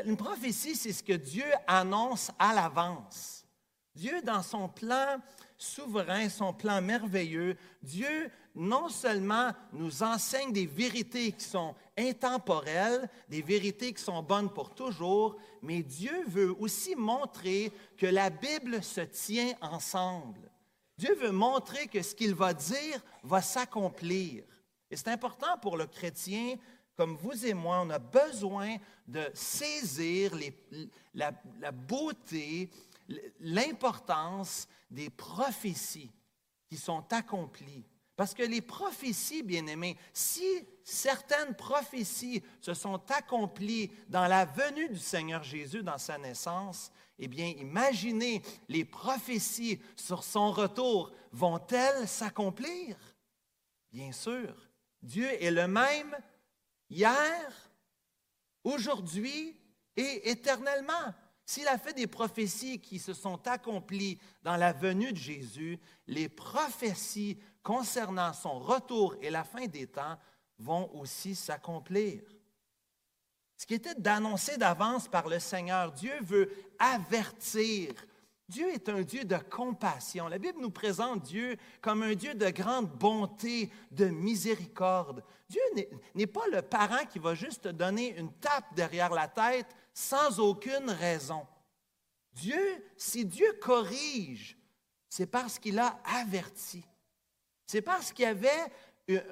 Une 0.05 0.17
prophétie, 0.17 0.75
c'est 0.75 0.93
ce 0.93 1.03
que 1.03 1.13
Dieu 1.13 1.45
annonce 1.67 2.31
à 2.39 2.53
l'avance. 2.53 3.45
Dieu, 3.93 4.21
dans 4.21 4.41
son 4.41 4.67
plan 4.67 5.17
souverain, 5.57 6.27
son 6.29 6.53
plan 6.53 6.81
merveilleux, 6.81 7.55
Dieu 7.81 8.31
non 8.55 8.89
seulement 8.89 9.51
nous 9.73 10.03
enseigne 10.03 10.51
des 10.51 10.65
vérités 10.65 11.33
qui 11.33 11.45
sont 11.45 11.75
intemporelles, 11.97 13.09
des 13.29 13.41
vérités 13.41 13.93
qui 13.93 14.03
sont 14.03 14.21
bonnes 14.21 14.51
pour 14.51 14.73
toujours, 14.73 15.37
mais 15.61 15.81
Dieu 15.81 16.23
veut 16.27 16.55
aussi 16.59 16.95
montrer 16.95 17.71
que 17.97 18.05
la 18.05 18.29
Bible 18.29 18.83
se 18.83 19.01
tient 19.01 19.53
ensemble. 19.61 20.51
Dieu 20.97 21.15
veut 21.15 21.31
montrer 21.31 21.87
que 21.87 22.01
ce 22.01 22.15
qu'il 22.15 22.33
va 22.33 22.53
dire 22.53 23.01
va 23.23 23.41
s'accomplir. 23.41 24.43
Et 24.89 24.95
c'est 24.95 25.09
important 25.09 25.57
pour 25.61 25.77
le 25.77 25.87
chrétien 25.87 26.55
comme 26.95 27.17
vous 27.17 27.45
et 27.45 27.53
moi, 27.53 27.81
on 27.81 27.89
a 27.89 27.99
besoin 27.99 28.77
de 29.07 29.29
saisir 29.33 30.31
la, 31.13 31.71
beauté, 31.71 32.69
l'importance 33.39 34.67
des 34.89 35.09
prophéties 35.09 36.11
qui 36.69 36.77
sont 36.77 37.03
accomplies. 37.11 37.85
Parce 38.15 38.33
que 38.33 38.43
les 38.43 38.61
prophéties, 38.61 39.43
bien-aimés, 39.43 39.97
si 40.13 40.45
certaines 40.83 41.53
prophéties 41.55 42.43
se 42.61 42.73
sont 42.73 43.01
accomplies 43.11 43.91
dans 44.07 44.27
la 44.27 44.45
venue 44.45 44.87
du 44.89 44.99
Seigneur 44.99 45.43
Jésus, 45.43 45.83
dans 45.83 45.97
sa 45.97 46.17
naissance, 46.17 46.91
eh 47.19 47.27
bien, 47.27 47.47
imaginez, 47.47 48.41
les 48.69 48.85
prophéties 48.85 49.81
sur 49.95 50.23
son 50.23 50.51
retour 50.51 51.11
vont-elles 51.31 52.07
s'accomplir? 52.07 52.97
Bien 53.91 54.11
sûr, 54.11 54.53
Dieu 55.01 55.27
est 55.41 55.51
le 55.51 55.67
même 55.67 56.15
hier, 56.89 57.71
aujourd'hui 58.63 59.59
et 59.95 60.29
éternellement. 60.29 61.13
S'il 61.45 61.67
a 61.67 61.77
fait 61.77 61.93
des 61.93 62.07
prophéties 62.07 62.79
qui 62.79 62.97
se 62.97 63.13
sont 63.13 63.47
accomplies 63.47 64.19
dans 64.41 64.57
la 64.57 64.73
venue 64.73 65.11
de 65.11 65.17
Jésus, 65.17 65.79
les 66.07 66.27
prophéties 66.27 67.37
concernant 67.65 68.31
son 68.31 68.59
retour 68.59 69.17
et 69.21 69.29
la 69.29 69.43
fin 69.43 69.65
des 69.65 69.87
temps 69.87 70.17
vont 70.57 70.89
aussi 70.95 71.35
s'accomplir. 71.35 72.21
Ce 73.57 73.65
qui 73.65 73.73
était 73.73 73.95
d'annoncer 73.95 74.55
d'avance 74.55 75.09
par 75.09 75.27
le 75.27 75.39
Seigneur, 75.39 75.91
Dieu 75.91 76.13
veut 76.21 76.49
avertir 76.79 77.93
Dieu 78.47 78.71
est 78.71 78.89
un 78.89 79.01
Dieu 79.01 79.25
de 79.25 79.37
compassion. 79.37 80.27
La 80.27 80.37
Bible 80.37 80.61
nous 80.61 80.69
présente 80.69 81.23
Dieu 81.23 81.57
comme 81.81 82.03
un 82.03 82.13
Dieu 82.13 82.35
de 82.35 82.49
grande 82.49 82.89
bonté, 82.89 83.71
de 83.91 84.05
miséricorde. 84.05 85.23
Dieu 85.49 85.61
n'est 86.13 86.27
pas 86.27 86.47
le 86.51 86.61
parent 86.61 87.05
qui 87.11 87.17
va 87.17 87.33
juste 87.33 87.63
te 87.63 87.69
donner 87.69 88.15
une 88.17 88.31
tape 88.33 88.75
derrière 88.75 89.11
la 89.11 89.27
tête 89.27 89.75
sans 89.93 90.39
aucune 90.39 90.91
raison. 90.91 91.47
Dieu, 92.33 92.85
si 92.97 93.25
Dieu 93.25 93.51
corrige, 93.59 94.57
c'est 95.09 95.27
parce 95.27 95.57
qu'il 95.57 95.79
a 95.79 95.99
averti. 96.03 96.85
C'est 97.65 97.81
parce 97.81 98.11
qu'il 98.11 98.23
y 98.23 98.27
avait 98.27 98.71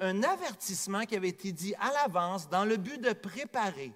un 0.00 0.22
avertissement 0.22 1.04
qui 1.04 1.16
avait 1.16 1.28
été 1.28 1.52
dit 1.52 1.74
à 1.76 1.92
l'avance 1.92 2.48
dans 2.48 2.64
le 2.64 2.76
but 2.76 3.00
de 3.00 3.12
préparer 3.12 3.92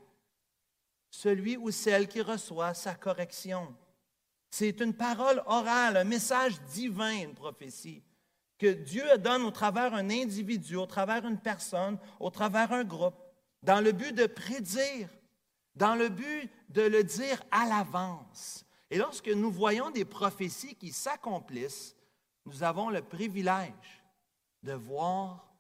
celui 1.11 1.57
ou 1.57 1.71
celle 1.71 2.09
qui 2.09 2.21
reçoit 2.21 2.75
sa 2.75 2.95
correction. 2.95 3.75
C'est 4.51 4.81
une 4.81 4.95
parole 4.95 5.43
orale, 5.47 5.97
un 5.97 6.05
message 6.05 6.61
divin, 6.73 7.23
une 7.23 7.35
prophétie, 7.35 8.03
que 8.59 8.73
Dieu 8.73 9.05
donne 9.19 9.43
au 9.43 9.51
travers 9.51 9.95
un 9.95 10.11
individu, 10.11 10.77
au 10.77 10.87
travers 10.87 11.25
une 11.27 11.39
personne, 11.39 11.99
au 12.19 12.31
travers 12.31 12.73
un 12.73 12.85
groupe, 12.85 13.17
dans 13.63 13.81
le 13.81 13.93
but 13.93 14.13
de 14.13 14.27
prédire, 14.27 15.09
dans 15.75 15.95
le 15.95 16.09
but 16.09 16.51
de 16.71 16.83
le 16.83 17.05
dire 17.05 17.43
à 17.51 17.67
l'avance. 17.67 18.65
Et 18.91 18.99
lorsque 18.99 19.29
nous 19.29 19.51
voyons 19.51 19.91
des 19.91 20.05
prophéties 20.05 20.75
qui 20.75 20.93
s'accomplissent, 20.93 21.95
nous 22.47 22.63
avons 22.63 22.89
le 22.89 23.03
privilège 23.03 23.98
de 24.69 24.75
voir 24.75 25.51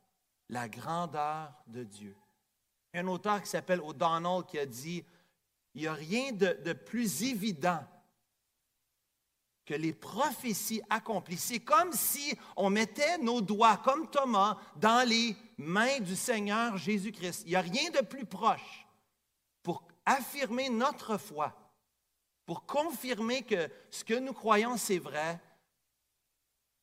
la 0.50 0.68
grandeur 0.68 1.50
de 1.66 1.82
Dieu. 1.82 2.14
Un 2.92 3.06
auteur 3.06 3.42
qui 3.42 3.48
s'appelle 3.48 3.80
O'Donnell 3.80 4.44
qui 4.46 4.58
a 4.58 4.66
dit, 4.66 5.02
il 5.74 5.80
n'y 5.80 5.86
a 5.86 5.94
rien 5.94 6.32
de, 6.32 6.72
plus 6.74 7.22
évident 7.22 7.82
que 9.64 9.72
les 9.72 9.94
prophéties 9.94 10.82
accomplies. 10.90 11.38
C'est 11.38 11.60
comme 11.60 11.92
si 11.92 12.36
on 12.54 12.68
mettait 12.68 13.16
nos 13.16 13.40
doigts, 13.40 13.78
comme 13.78 14.10
Thomas, 14.10 14.58
dans 14.76 15.08
les 15.08 15.34
mains 15.56 16.00
du 16.00 16.14
Seigneur 16.14 16.76
Jésus-Christ. 16.76 17.44
Il 17.46 17.50
n'y 17.50 17.56
a 17.56 17.62
rien 17.62 17.90
de 17.90 18.04
plus 18.04 18.26
proche 18.26 18.86
pour 19.62 19.84
affirmer 20.04 20.68
notre 20.68 21.16
foi, 21.16 21.56
pour 22.44 22.66
confirmer 22.66 23.42
que 23.42 23.70
ce 23.90 24.04
que 24.04 24.18
nous 24.18 24.34
croyons, 24.34 24.76
c'est 24.76 24.98
vrai, 24.98 25.40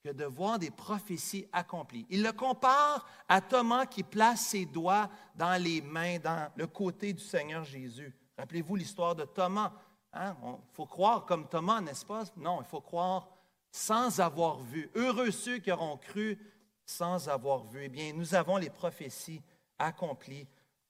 que 0.06 0.12
de 0.12 0.26
voir 0.26 0.60
des 0.60 0.70
prophéties 0.70 1.48
accomplies. 1.52 2.06
Il 2.12 2.22
le 2.22 2.32
compare 2.32 3.08
à 3.28 3.42
Thomas 3.42 3.88
qui 3.88 4.04
place 4.04 4.42
ses 4.42 4.68
doigts 4.68 5.10
dans 5.34 5.60
les 5.60 5.82
mains, 5.82 6.20
dans 6.20 6.48
le 6.56 6.68
côté 6.68 7.12
du 7.12 7.24
Seigneur 7.24 7.64
Jésus. 7.64 8.16
Rappelez-vous 8.38 8.76
l'histoire 8.76 9.16
de 9.16 9.26
Thomas. 9.26 9.74
Il 10.14 10.20
hein? 10.20 10.38
faut 10.74 10.86
croire 10.86 11.26
comme 11.26 11.48
Thomas, 11.50 11.82
n'est-ce 11.82 12.06
pas? 12.06 12.24
Non, 12.38 12.62
il 12.62 12.68
faut 12.68 12.82
croire 12.82 13.30
sans 13.72 14.20
avoir 14.20 14.60
vu. 14.60 14.92
Heureux 14.94 15.32
ceux 15.32 15.58
qui 15.58 15.72
auront 15.72 15.98
cru 15.98 16.38
sans 16.86 17.28
avoir 17.28 17.64
vu. 17.64 17.86
Eh 17.86 17.90
bien, 17.90 18.14
nous 18.14 18.36
avons 18.36 18.58
les 18.58 18.70
prophéties 18.70 19.42
accomplies 19.80 20.48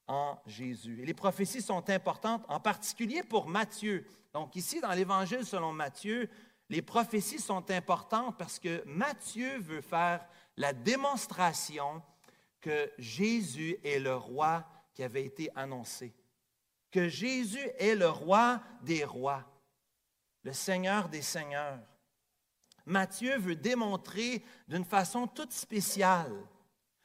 en 0.08 0.38
Jésus. 0.46 1.02
Et 1.02 1.06
les 1.06 1.14
prophéties 1.14 1.62
sont 1.62 1.90
importantes, 1.90 2.44
en 2.50 2.60
particulier 2.60 3.24
pour 3.24 3.48
Matthieu. 3.48 4.06
Donc 4.34 4.58
ici, 4.58 4.82
dans 4.82 4.92
l'Évangile 4.92 5.46
selon 5.46 5.72
Matthieu, 5.72 6.30
les 6.70 6.82
prophéties 6.82 7.40
sont 7.40 7.70
importantes 7.72 8.38
parce 8.38 8.60
que 8.60 8.84
Matthieu 8.86 9.60
veut 9.60 9.82
faire 9.82 10.26
la 10.58 10.74
démonstration 10.74 12.02
que 12.62 12.92
Jésus 12.98 13.78
est 13.84 14.00
le 14.00 14.16
roi 14.16 14.66
qui 14.94 15.04
avait 15.04 15.26
été 15.26 15.50
annoncé 15.56 16.14
que 16.96 17.10
Jésus 17.10 17.70
est 17.78 17.94
le 17.94 18.08
roi 18.08 18.62
des 18.82 19.04
rois, 19.04 19.44
le 20.44 20.54
Seigneur 20.54 21.10
des 21.10 21.22
seigneurs. 21.22 21.82
Matthieu 22.86 23.38
veut 23.38 23.58
démontrer 23.58 24.42
d'une 24.70 24.86
façon 24.86 25.28
toute 25.28 25.52
spéciale. 25.52 26.32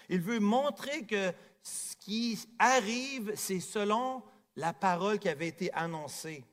Il 0.09 0.21
veut 0.21 0.39
montrer 0.39 1.05
que 1.07 1.33
ce 1.65 1.97
qui 1.97 2.39
arrive, 2.61 3.33
c'est 3.35 3.59
selon 3.59 4.23
la 4.55 4.73
parole 4.73 5.19
qui 5.19 5.29
avait 5.29 5.49
été 5.49 5.73
annoncée. 5.73 6.45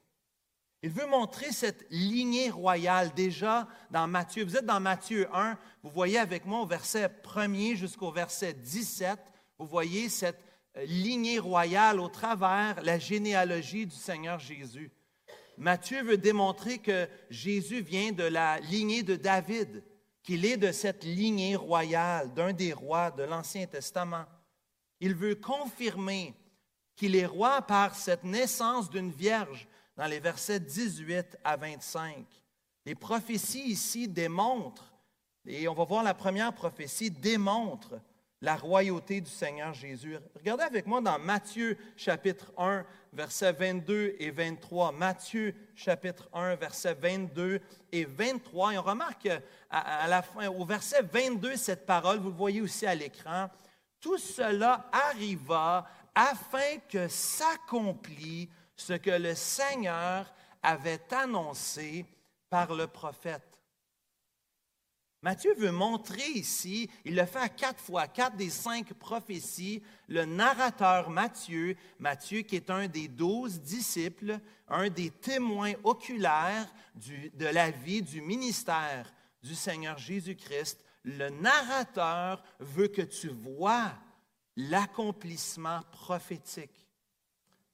Il 0.88 0.94
veut 0.94 1.06
montrer 1.06 1.52
cette 1.52 1.86
lignée 1.90 2.50
royale 2.50 3.14
déjà 3.14 3.68
dans 3.92 4.08
Matthieu. 4.08 4.46
Vous 4.46 4.56
êtes 4.56 4.66
dans 4.66 4.80
Matthieu 4.80 5.28
1, 5.34 5.58
vous 5.84 5.90
voyez 5.90 6.18
avec 6.18 6.46
moi 6.46 6.62
au 6.62 6.66
verset 6.66 7.10
1er 7.26 7.76
jusqu'au 7.76 8.10
verset 8.10 8.54
17, 8.54 9.20
vous 9.60 9.68
voyez 9.68 10.08
cette 10.08 10.42
lignée 10.86 11.40
royale 11.40 12.00
au 12.00 12.08
travers 12.08 12.82
la 12.84 13.00
généalogie 13.00 13.86
du 13.86 13.98
Seigneur 13.98 14.40
Jésus. 14.40 14.90
Matthieu 15.58 16.04
veut 16.04 16.18
démontrer 16.18 16.78
que 16.78 17.10
Jésus 17.30 17.82
vient 17.82 18.14
de 18.14 18.24
la 18.24 18.58
lignée 18.62 19.04
de 19.04 19.18
David, 19.18 19.84
qu'il 20.24 20.46
est 20.46 20.56
de 20.56 20.72
cette 20.72 21.04
lignée 21.04 21.58
royale, 21.58 22.34
d'un 22.34 22.54
des 22.54 22.72
rois 22.72 23.12
de 23.12 23.24
l'Ancien 23.24 23.68
Testament. 23.68 24.24
Il 25.02 25.16
veut 25.16 25.36
confirmer 25.36 26.34
qu'il 26.96 27.18
est 27.18 27.26
roi 27.26 27.62
par 27.62 27.94
cette 27.94 28.24
naissance 28.24 28.90
d'une 28.90 29.12
vierge 29.12 29.68
dans 29.98 30.06
les 30.06 30.20
versets 30.20 30.60
18 30.60 31.38
à 31.44 31.58
25. 31.58 32.26
Les 32.86 32.96
prophéties 32.96 33.66
ici 33.66 34.08
démontrent, 34.08 34.94
et 35.46 35.68
on 35.68 35.74
va 35.74 35.84
voir 35.84 36.04
la 36.04 36.14
première 36.14 36.54
prophétie, 36.54 37.10
démontre 37.12 38.00
la 38.42 38.56
royauté 38.56 39.20
du 39.20 39.32
Seigneur 39.32 39.74
Jésus. 39.74 40.16
Regardez 40.36 40.64
avec 40.64 40.86
moi 40.86 41.02
dans 41.02 41.18
Matthieu 41.18 41.76
chapitre 41.96 42.54
1, 42.58 42.86
versets 43.12 43.52
22 43.52 44.16
et 44.20 44.30
23. 44.30 44.92
Matthieu 44.92 45.56
chapitre 45.74 46.30
1, 46.32 46.56
versets 46.56 46.94
22 46.94 47.60
et 47.92 48.06
23. 48.06 48.74
Et 48.74 48.78
on 48.78 48.84
remarque 48.84 49.28
à, 49.72 50.08
la 50.08 50.22
fin, 50.22 50.48
au 50.50 50.66
verset 50.66 51.02
22, 51.02 51.56
cette 51.56 51.88
parole, 51.88 52.20
vous 52.20 52.30
le 52.30 52.36
voyez 52.36 52.62
aussi 52.62 52.86
à 52.86 52.94
l'écran, 52.94 53.50
tout 54.00 54.20
cela 54.20 54.88
arriva 54.92 55.88
afin 56.14 56.78
que 56.88 57.08
s'accomplit 57.08 58.50
ce 58.78 58.94
que 58.94 59.12
le 59.12 59.36
Seigneur 59.36 60.34
avait 60.64 61.14
annoncé 61.14 62.06
par 62.50 62.74
le 62.74 62.88
prophète. 62.88 63.44
Matthieu 65.24 65.56
veut 65.56 65.72
montrer 65.72 66.26
ici, 66.36 66.90
il 67.04 67.16
le 67.16 67.26
fait 67.26 67.40
à 67.40 67.50
quatre 67.50 67.82
fois, 67.82 68.08
quatre 68.08 68.38
des 68.38 68.52
cinq 68.52 68.94
prophéties, 68.94 69.82
le 70.08 70.26
narrateur 70.26 71.10
Matthieu, 71.10 71.76
Matthieu 72.00 72.42
qui 72.42 72.56
est 72.56 72.70
un 72.70 72.88
des 72.88 73.08
douze 73.08 73.60
disciples, 73.60 74.40
un 74.68 74.90
des 74.90 75.10
témoins 75.10 75.74
oculaires 75.84 76.72
de 76.96 77.46
la 77.46 77.72
vie, 77.72 78.04
du 78.04 78.22
ministère 78.22 79.12
du 79.42 79.56
Seigneur 79.56 79.98
Jésus-Christ, 79.98 80.84
le 81.04 81.30
narrateur 81.30 82.44
veut 82.60 82.90
que 82.90 83.02
tu 83.02 83.30
vois 83.30 83.92
l'accomplissement 84.56 85.82
prophétique. 85.92 86.87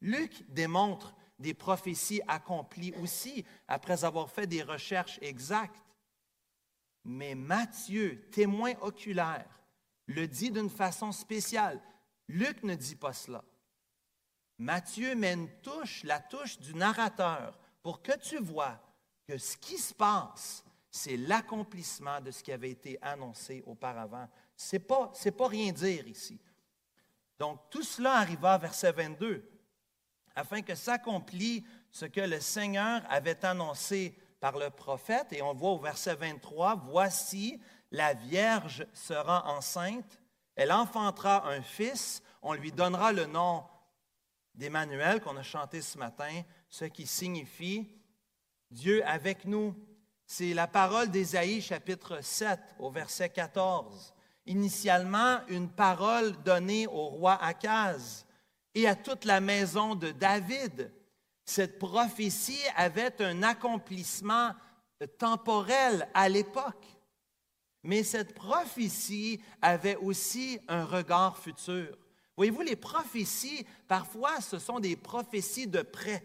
Luc 0.04 0.44
démontre 0.50 1.16
des 1.40 1.54
prophéties 1.54 2.22
accomplies 2.28 2.94
aussi 3.02 3.46
après 3.68 4.04
avoir 4.04 4.30
fait 4.30 4.46
des 4.46 4.62
recherches 4.62 5.18
exactes. 5.22 5.82
Mais 7.06 7.36
Matthieu, 7.36 8.30
témoin 8.30 8.74
oculaire, 8.82 9.48
le 10.08 10.28
dit 10.28 10.52
d'une 10.52 10.70
façon 10.70 11.14
spéciale. 11.14 11.82
Luc 12.28 12.64
ne 12.64 12.76
dit 12.76 12.96
pas 12.96 13.14
cela. 13.14 13.44
Matthieu 14.58 15.16
met 15.16 15.34
une 15.34 15.50
touche, 15.62 16.04
la 16.04 16.20
touche 16.20 16.60
du 16.60 16.76
narrateur, 16.76 17.58
pour 17.82 18.02
que 18.02 18.18
tu 18.20 18.38
vois 18.38 18.80
que 19.26 19.38
ce 19.38 19.56
qui 19.56 19.78
se 19.78 19.94
passe, 19.94 20.66
c'est 20.92 21.18
l'accomplissement 21.18 22.20
de 22.20 22.32
ce 22.32 22.44
qui 22.44 22.52
avait 22.52 22.72
été 22.72 22.98
annoncé 23.02 23.64
auparavant. 23.66 24.30
Ce 24.56 24.76
n'est 24.76 24.82
pas, 24.82 25.12
pas 25.38 25.48
rien 25.48 25.72
dire 25.72 26.08
ici. 26.08 26.40
Donc, 27.40 27.62
tout 27.70 27.84
cela 27.84 28.16
arriva 28.16 28.54
à 28.54 28.58
verset 28.58 28.92
22, 28.92 29.50
afin 30.36 30.62
que 30.62 30.76
s'accomplisse 30.76 31.64
ce 31.92 32.06
que 32.06 32.22
le 32.22 32.40
Seigneur 32.40 33.02
avait 33.10 33.46
annoncé 33.46 34.18
par 34.40 34.58
le 34.58 34.70
prophète, 34.70 35.32
et 35.32 35.42
on 35.42 35.54
voit 35.54 35.72
au 35.72 35.80
verset 35.80 36.16
23, 36.16 36.76
Voici, 36.88 37.62
la 37.92 38.14
Vierge 38.14 38.86
sera 38.94 39.48
enceinte, 39.48 40.20
elle 40.56 40.72
enfantera 40.72 41.48
un 41.48 41.62
fils, 41.62 42.22
on 42.42 42.54
lui 42.54 42.72
donnera 42.72 43.14
le 43.14 43.26
nom 43.26 43.64
d'Emmanuel 44.54 45.22
qu'on 45.22 45.38
a 45.38 45.44
chanté 45.44 45.82
ce 45.82 45.98
matin, 45.98 46.42
ce 46.68 46.86
qui 46.86 47.08
signifie 47.08 47.90
Dieu 48.70 49.06
avec 49.08 49.46
nous. 49.46 49.76
C'est 50.26 50.54
la 50.54 50.68
parole 50.68 51.10
d'Ésaïe 51.10 51.62
chapitre 51.62 52.22
7 52.22 52.60
au 52.80 52.90
verset 52.92 53.30
14. 53.30 54.14
Initialement, 54.46 55.40
une 55.48 55.70
parole 55.70 56.34
donnée 56.44 56.88
au 56.88 57.06
roi 57.06 57.42
Akaz 57.42 58.26
et 58.76 58.88
à 58.88 58.96
toute 58.96 59.26
la 59.26 59.40
maison 59.40 59.96
de 59.96 60.12
David 60.12 60.92
cette 61.46 61.78
prophétie 61.78 62.62
avait 62.76 63.22
un 63.22 63.44
accomplissement 63.44 64.52
temporel 65.18 66.08
à 66.14 66.30
l'époque. 66.30 66.86
Mais 67.84 68.04
cette 68.04 68.34
prophétie 68.34 69.42
avait 69.62 69.98
aussi 69.98 70.60
un 70.70 70.86
regard 70.86 71.38
futur. 71.38 71.98
Voyez-vous, 72.38 72.62
les 72.62 72.78
prophéties, 72.78 73.66
parfois, 73.88 74.40
ce 74.40 74.58
sont 74.58 74.80
des 74.80 74.96
prophéties 74.96 75.68
de 75.68 75.82
près. 75.82 76.24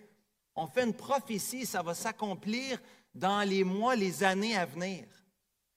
On 0.54 0.68
fait 0.68 0.84
une 0.84 0.94
prophétie, 0.94 1.66
ça 1.66 1.82
va 1.82 1.94
s'accomplir 1.94 2.80
dans 3.14 3.46
les 3.46 3.64
mois, 3.64 3.96
les 3.96 4.22
années 4.22 4.56
à 4.56 4.66
venir. 4.66 5.04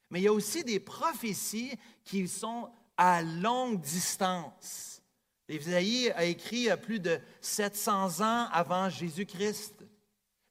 Mais 0.09 0.19
il 0.19 0.23
y 0.23 0.27
a 0.27 0.33
aussi 0.33 0.63
des 0.63 0.79
prophéties 0.79 1.73
qui 2.03 2.27
sont 2.27 2.69
à 2.95 3.23
longue 3.23 3.81
distance. 3.81 5.00
Ésaïe 5.51 6.11
a 6.11 6.23
écrit 6.23 6.69
plus 6.81 6.99
de 6.99 7.19
700 7.41 8.21
ans 8.21 8.47
avant 8.51 8.89
Jésus-Christ. 8.89 9.85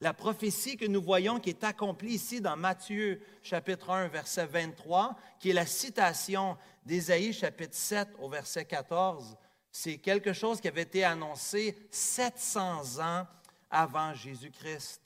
La 0.02 0.14
prophétie 0.14 0.76
que 0.76 0.86
nous 0.86 1.02
voyons 1.02 1.40
qui 1.40 1.50
est 1.50 1.64
accomplie 1.64 2.14
ici 2.14 2.40
dans 2.40 2.56
Matthieu 2.56 3.20
chapitre 3.42 3.90
1 3.90 4.08
verset 4.08 4.46
23, 4.46 5.16
qui 5.38 5.50
est 5.50 5.54
la 5.54 5.66
citation 5.66 6.56
d'Ésaïe 6.84 7.32
chapitre 7.32 7.74
7 7.74 8.08
au 8.18 8.28
verset 8.28 8.64
14, 8.64 9.36
c'est 9.72 9.98
quelque 9.98 10.32
chose 10.32 10.60
qui 10.60 10.68
avait 10.68 10.82
été 10.82 11.04
annoncé 11.04 11.76
700 11.90 13.00
ans 13.00 13.26
avant 13.70 14.14
Jésus-Christ. 14.14 15.00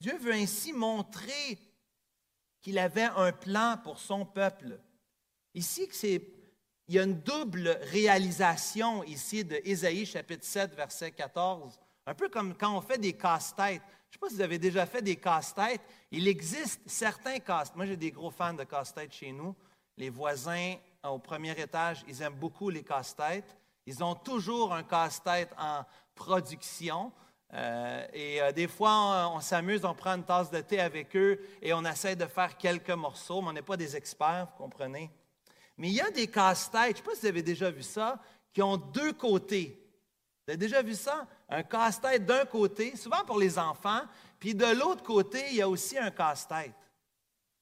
Dieu 0.00 0.16
veut 0.18 0.32
ainsi 0.32 0.72
montrer 0.72 1.58
qu'il 2.60 2.78
avait 2.78 3.02
un 3.02 3.32
plan 3.32 3.78
pour 3.82 3.98
son 3.98 4.24
peuple. 4.24 4.80
Ici, 5.54 5.88
il 6.88 6.94
y 6.94 6.98
a 6.98 7.02
une 7.02 7.20
double 7.20 7.78
réalisation 7.82 9.04
ici 9.04 9.44
de 9.44 9.60
Ésaïe 9.62 10.06
chapitre 10.06 10.44
7, 10.44 10.74
verset 10.74 11.10
14. 11.12 11.78
Un 12.06 12.14
peu 12.14 12.30
comme 12.30 12.54
quand 12.54 12.74
on 12.74 12.80
fait 12.80 12.96
des 12.96 13.12
casse-têtes. 13.12 13.82
Je 13.82 14.08
ne 14.08 14.12
sais 14.12 14.18
pas 14.18 14.28
si 14.30 14.36
vous 14.36 14.40
avez 14.40 14.58
déjà 14.58 14.86
fait 14.86 15.02
des 15.02 15.16
casse-têtes. 15.16 15.82
Il 16.10 16.26
existe 16.26 16.80
certains 16.86 17.40
casse-têtes. 17.40 17.76
Moi, 17.76 17.84
j'ai 17.84 17.98
des 17.98 18.10
gros 18.10 18.30
fans 18.30 18.54
de 18.54 18.64
casse-têtes 18.64 19.12
chez 19.12 19.32
nous. 19.32 19.54
Les 19.98 20.08
voisins 20.08 20.76
au 21.04 21.18
premier 21.18 21.50
étage, 21.60 22.04
ils 22.08 22.22
aiment 22.22 22.38
beaucoup 22.38 22.70
les 22.70 22.82
casse-têtes. 22.82 23.54
Ils 23.84 24.02
ont 24.02 24.14
toujours 24.14 24.72
un 24.72 24.82
casse-tête 24.82 25.50
en 25.58 25.84
production. 26.14 27.12
Euh, 27.52 28.06
et 28.14 28.40
euh, 28.40 28.52
des 28.52 28.68
fois, 28.68 29.30
on, 29.34 29.40
s'amuse, 29.40 29.84
on 29.84 29.94
prend 29.94 30.14
une 30.16 30.24
tasse 30.24 30.50
de 30.50 30.60
thé 30.62 30.80
avec 30.80 31.14
eux 31.16 31.38
et 31.60 31.74
on 31.74 31.84
essaie 31.84 32.16
de 32.16 32.26
faire 32.26 32.56
quelques 32.56 32.90
morceaux, 32.90 33.42
mais 33.42 33.48
on 33.48 33.52
n'est 33.52 33.62
pas 33.62 33.76
des 33.76 33.94
experts, 33.94 34.48
vous 34.52 34.64
comprenez. 34.64 35.10
Mais 35.78 35.88
il 35.88 35.94
y 35.94 36.00
a 36.00 36.10
des 36.10 36.26
casse-têtes, 36.26 36.82
je 36.82 36.90
ne 36.90 36.96
sais 36.96 37.02
pas 37.02 37.14
si 37.14 37.20
vous 37.20 37.26
avez 37.26 37.42
déjà 37.42 37.70
vu 37.70 37.82
ça, 37.82 38.20
qui 38.52 38.60
ont 38.60 38.76
deux 38.76 39.12
côtés. 39.12 39.80
Vous 40.46 40.52
avez 40.52 40.58
déjà 40.58 40.82
vu 40.82 40.94
ça? 40.94 41.26
Un 41.48 41.62
casse-tête 41.62 42.26
d'un 42.26 42.44
côté, 42.44 42.96
souvent 42.96 43.24
pour 43.24 43.38
les 43.38 43.58
enfants, 43.58 44.02
puis 44.40 44.54
de 44.54 44.66
l'autre 44.66 45.02
côté, 45.02 45.40
il 45.50 45.56
y 45.56 45.62
a 45.62 45.68
aussi 45.68 45.96
un 45.96 46.10
casse-tête. 46.10 46.74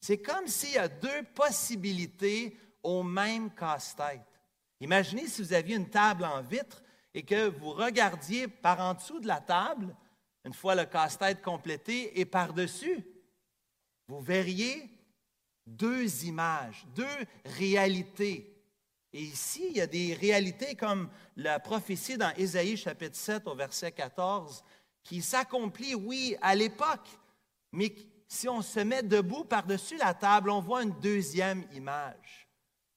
C'est 0.01 0.19
comme 0.19 0.47
s'il 0.47 0.75
y 0.75 0.79
a 0.79 0.89
deux 0.89 1.23
possibilités 1.35 2.57
au 2.83 3.03
même 3.03 3.51
casse-tête. 3.51 4.23
Imaginez 4.81 5.27
si 5.27 5.43
vous 5.43 5.53
aviez 5.53 5.77
une 5.77 5.91
table 5.91 6.25
en 6.25 6.43
vitre 6.43 6.83
et 7.13 7.23
que 7.23 7.49
vous 7.49 7.71
regardiez 7.71 8.47
par 8.49 8.81
en 8.81 8.95
dessous 8.95 9.21
de 9.21 9.27
la 9.27 9.41
table, 9.41 9.95
une 10.45 10.55
fois 10.55 10.75
le 10.75 10.85
casse-tête 10.85 11.43
complété, 11.43 12.21
et 12.21 12.25
par-dessus, 12.25 13.05
vous 14.07 14.21
verriez 14.21 14.89
deux 15.67 16.25
images, 16.25 16.87
deux 16.95 17.05
réalités. 17.45 18.53
Et 19.13 19.23
ici, 19.23 19.67
il 19.71 19.77
y 19.77 19.81
a 19.81 19.87
des 19.87 20.15
réalités 20.15 20.75
comme 20.75 21.09
la 21.37 21.59
prophétie 21.59 22.19
dans 22.19 22.35
Ésaïe 22.37 22.77
chapitre 22.77 23.17
7 23.17 23.47
au 23.47 23.55
verset 23.55 23.93
14, 23.93 24.63
qui 25.03 25.23
s'accomplit, 25.23 25.95
oui, 25.95 26.37
à 26.43 26.55
l'époque, 26.55 27.09
mais 27.73 27.95
si 28.29 28.49
on 28.49 28.63
se 28.63 28.81
met 28.81 29.03
debout 29.03 29.45
par-dessus 29.45 29.97
la 29.97 30.15
table, 30.15 30.51
on 30.51 30.61
voit 30.61 30.83
une 30.83 30.99
deuxième 31.01 31.65
image. 31.73 32.49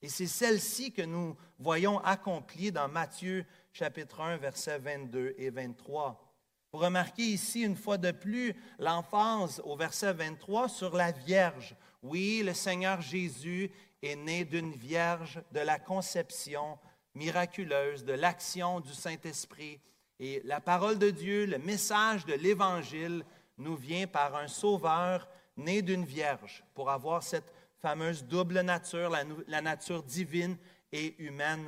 Et 0.01 0.09
c'est 0.09 0.27
celle-ci 0.27 0.91
que 0.91 1.01
nous 1.01 1.35
voyons 1.57 1.99
accomplie 1.99 2.71
dans 2.71 2.87
Matthieu 2.87 3.45
chapitre 3.73 4.21
1, 4.21 4.37
versets 4.37 4.79
22 4.79 5.35
et 5.37 5.49
23. 5.49 6.25
Vous 6.71 6.79
remarquez 6.79 7.23
ici 7.23 7.61
une 7.61 7.75
fois 7.75 7.97
de 7.97 8.11
plus 8.11 8.55
l'emphase 8.77 9.61
au 9.65 9.75
verset 9.75 10.13
23 10.13 10.69
sur 10.69 10.95
la 10.95 11.11
Vierge. 11.11 11.75
Oui, 12.01 12.41
le 12.45 12.53
Seigneur 12.53 13.01
Jésus 13.01 13.71
est 14.01 14.15
né 14.15 14.45
d'une 14.45 14.71
Vierge, 14.71 15.41
de 15.51 15.59
la 15.59 15.79
conception 15.79 16.77
miraculeuse, 17.15 18.05
de 18.05 18.13
l'action 18.13 18.79
du 18.79 18.93
Saint-Esprit. 18.93 19.79
Et 20.19 20.41
la 20.45 20.61
parole 20.61 20.97
de 20.97 21.09
Dieu, 21.09 21.45
le 21.45 21.57
message 21.57 22.25
de 22.25 22.33
l'Évangile 22.33 23.25
nous 23.57 23.75
vient 23.75 24.07
par 24.07 24.35
un 24.35 24.47
Sauveur 24.47 25.27
né 25.57 25.81
d'une 25.81 26.05
Vierge 26.05 26.63
pour 26.73 26.89
avoir 26.89 27.23
cette 27.23 27.53
fameuse 27.81 28.23
double 28.23 28.61
nature, 28.61 29.09
la, 29.47 29.61
nature 29.61 30.03
divine 30.03 30.57
et 30.91 31.21
humaine 31.21 31.67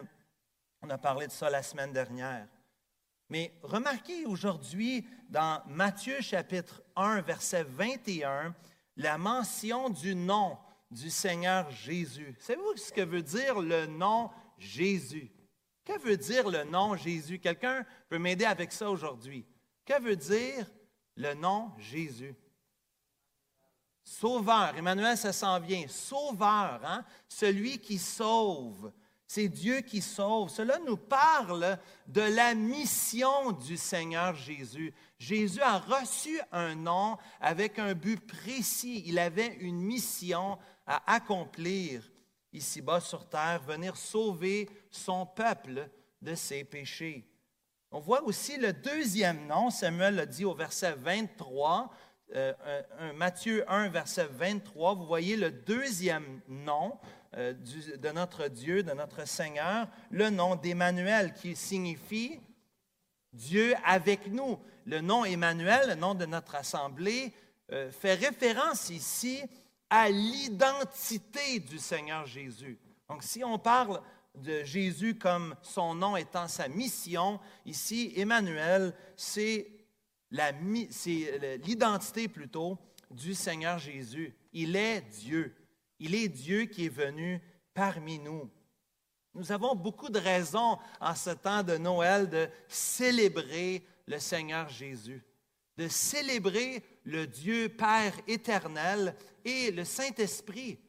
on 0.81 0.89
a 0.89 0.97
parlé 0.97 1.27
de 1.27 1.31
ça 1.31 1.49
la 1.49 1.61
semaine 1.61 1.93
dernière. 1.93 2.47
Mais 3.29 3.53
remarquez 3.61 4.25
aujourd'hui 4.25 5.05
dans 5.29 5.61
Matthieu 5.67 6.19
chapitre 6.21 6.81
1, 6.95 7.21
verset 7.21 7.63
21, 7.63 8.55
la 9.01 9.17
mention 9.17 9.89
du 9.89 10.15
nom 10.15 10.57
du 10.89 11.09
Seigneur 11.09 11.69
Jésus. 11.71 12.35
Savez-vous 12.39 12.77
ce 12.77 12.91
que 12.91 13.01
veut 13.01 13.23
dire 13.23 13.59
le 13.59 13.87
nom 13.87 14.29
Jésus? 14.57 15.31
Que 15.83 15.97
veut 15.99 16.17
dire 16.17 16.49
le 16.49 16.63
nom 16.65 16.95
Jésus? 16.95 17.39
Quelqu'un 17.39 17.85
peut 18.09 18.19
m'aider 18.19 18.45
avec 18.45 18.71
ça 18.71 18.89
aujourd'hui. 18.89 19.45
Que 19.85 19.99
veut 19.99 20.15
dire 20.15 20.69
le 21.15 21.33
nom 21.33 21.71
Jésus? 21.79 22.35
Sauveur. 24.03 24.75
Emmanuel, 24.77 25.17
ça 25.17 25.33
s'en 25.33 25.59
vient. 25.59 25.87
Sauveur, 25.87 26.81
hein? 26.83 27.03
celui 27.27 27.79
qui 27.79 27.97
sauve. 27.97 28.91
C'est 29.33 29.47
Dieu 29.47 29.79
qui 29.79 30.01
sauve. 30.01 30.49
Cela 30.49 30.77
nous 30.79 30.97
parle 30.97 31.77
de 32.05 32.19
la 32.19 32.53
mission 32.53 33.53
du 33.53 33.77
Seigneur 33.77 34.35
Jésus. 34.35 34.93
Jésus 35.17 35.61
a 35.61 35.77
reçu 35.77 36.41
un 36.51 36.75
nom 36.75 37.17
avec 37.39 37.79
un 37.79 37.93
but 37.93 38.19
précis. 38.27 39.03
Il 39.05 39.17
avait 39.17 39.55
une 39.61 39.79
mission 39.79 40.57
à 40.85 41.13
accomplir 41.13 42.11
ici-bas 42.51 42.99
sur 42.99 43.29
terre, 43.29 43.61
venir 43.65 43.95
sauver 43.95 44.69
son 44.89 45.25
peuple 45.25 45.89
de 46.21 46.35
ses 46.35 46.65
péchés. 46.65 47.25
On 47.89 48.01
voit 48.01 48.23
aussi 48.23 48.57
le 48.57 48.73
deuxième 48.73 49.47
nom, 49.47 49.69
Samuel 49.69 50.15
l'a 50.15 50.25
dit 50.25 50.43
au 50.43 50.53
verset 50.53 50.91
23, 50.91 51.89
euh, 52.35 52.53
Matthieu 53.15 53.63
1, 53.71 53.87
verset 53.87 54.27
23, 54.29 54.95
vous 54.95 55.05
voyez 55.05 55.37
le 55.37 55.51
deuxième 55.51 56.41
nom 56.49 56.99
euh, 57.37 57.53
de 57.53 58.09
notre 58.11 58.47
Dieu, 58.47 58.83
de 58.83 58.91
notre 58.91 59.25
Seigneur, 59.27 59.87
le 60.09 60.29
nom 60.29 60.55
d'Emmanuel, 60.55 61.33
qui 61.33 61.55
signifie 61.55 62.39
Dieu 63.31 63.73
avec 63.85 64.27
nous. 64.27 64.59
Le 64.85 64.99
nom 64.99 65.23
Emmanuel, 65.23 65.89
le 65.89 65.95
nom 65.95 66.13
de 66.13 66.25
notre 66.25 66.55
assemblée, 66.55 67.31
euh, 67.71 67.89
fait 67.91 68.15
référence 68.15 68.89
ici 68.89 69.41
à 69.89 70.09
l'identité 70.09 71.59
du 71.59 71.77
Seigneur 71.77 72.25
Jésus. 72.25 72.77
Donc, 73.07 73.23
si 73.23 73.43
on 73.43 73.57
parle 73.59 74.01
de 74.35 74.63
Jésus 74.63 75.15
comme 75.15 75.55
son 75.61 75.95
nom 75.95 76.17
étant 76.17 76.47
sa 76.47 76.67
mission, 76.67 77.39
ici, 77.65 78.11
Emmanuel, 78.15 78.93
c'est 79.15 79.67
l'identité 80.31 82.27
plutôt 82.27 82.77
du 83.09 83.33
Seigneur 83.33 83.79
Jésus. 83.79 84.33
Il 84.53 84.75
est 84.75 85.01
Dieu. 85.01 85.55
Il 86.03 86.15
est 86.15 86.29
Dieu 86.29 86.65
qui 86.65 86.85
est 86.85 86.89
venu 86.89 87.39
parmi 87.75 88.17
nous. 88.17 88.49
Nous 89.35 89.51
avons 89.51 89.75
beaucoup 89.75 90.09
de 90.09 90.17
raisons 90.17 90.79
en 90.99 91.13
ce 91.13 91.29
temps 91.29 91.61
de 91.61 91.77
Noël 91.77 92.27
de 92.27 92.49
célébrer 92.67 93.85
le 94.07 94.17
Seigneur 94.17 94.67
Jésus, 94.67 95.23
de 95.77 95.87
célébrer 95.87 96.83
le 97.03 97.27
Dieu 97.27 97.69
Père 97.69 98.15
éternel 98.27 99.15
et 99.45 99.69
le 99.69 99.85
Saint-Esprit, 99.85 100.79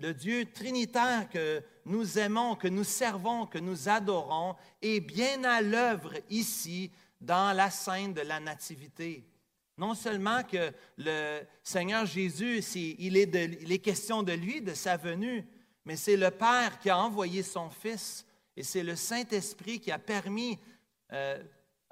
le 0.00 0.14
Dieu 0.14 0.44
trinitaire 0.52 1.28
que 1.28 1.60
nous 1.84 2.16
aimons, 2.16 2.54
que 2.54 2.68
nous 2.68 2.84
servons, 2.84 3.46
que 3.46 3.58
nous 3.58 3.88
adorons, 3.88 4.54
est 4.80 5.00
bien 5.00 5.42
à 5.42 5.62
l'œuvre 5.62 6.14
ici 6.30 6.92
dans 7.20 7.56
la 7.56 7.70
scène 7.70 8.14
de 8.14 8.20
la 8.20 8.38
Nativité. 8.38 9.28
Non 9.76 9.94
seulement 9.94 10.42
que 10.44 10.72
le 10.98 11.40
Seigneur 11.62 12.06
Jésus, 12.06 12.58
il, 12.76 13.16
est 13.16 13.78
question 13.78 14.22
de 14.22 14.32
lui, 14.32 14.60
de 14.60 14.74
sa 14.74 14.96
venue, 14.96 15.44
mais 15.84 15.96
c'est 15.96 16.16
le 16.16 16.30
Père 16.30 16.78
qui 16.78 16.90
a 16.90 16.98
envoyé 16.98 17.42
son 17.42 17.70
Fils 17.70 18.24
et 18.56 18.62
c'est 18.62 18.84
le 18.84 18.94
Saint-Esprit 18.94 19.80
qui 19.80 19.90
a 19.90 19.98
permis, 19.98 20.58
euh, 21.12 21.42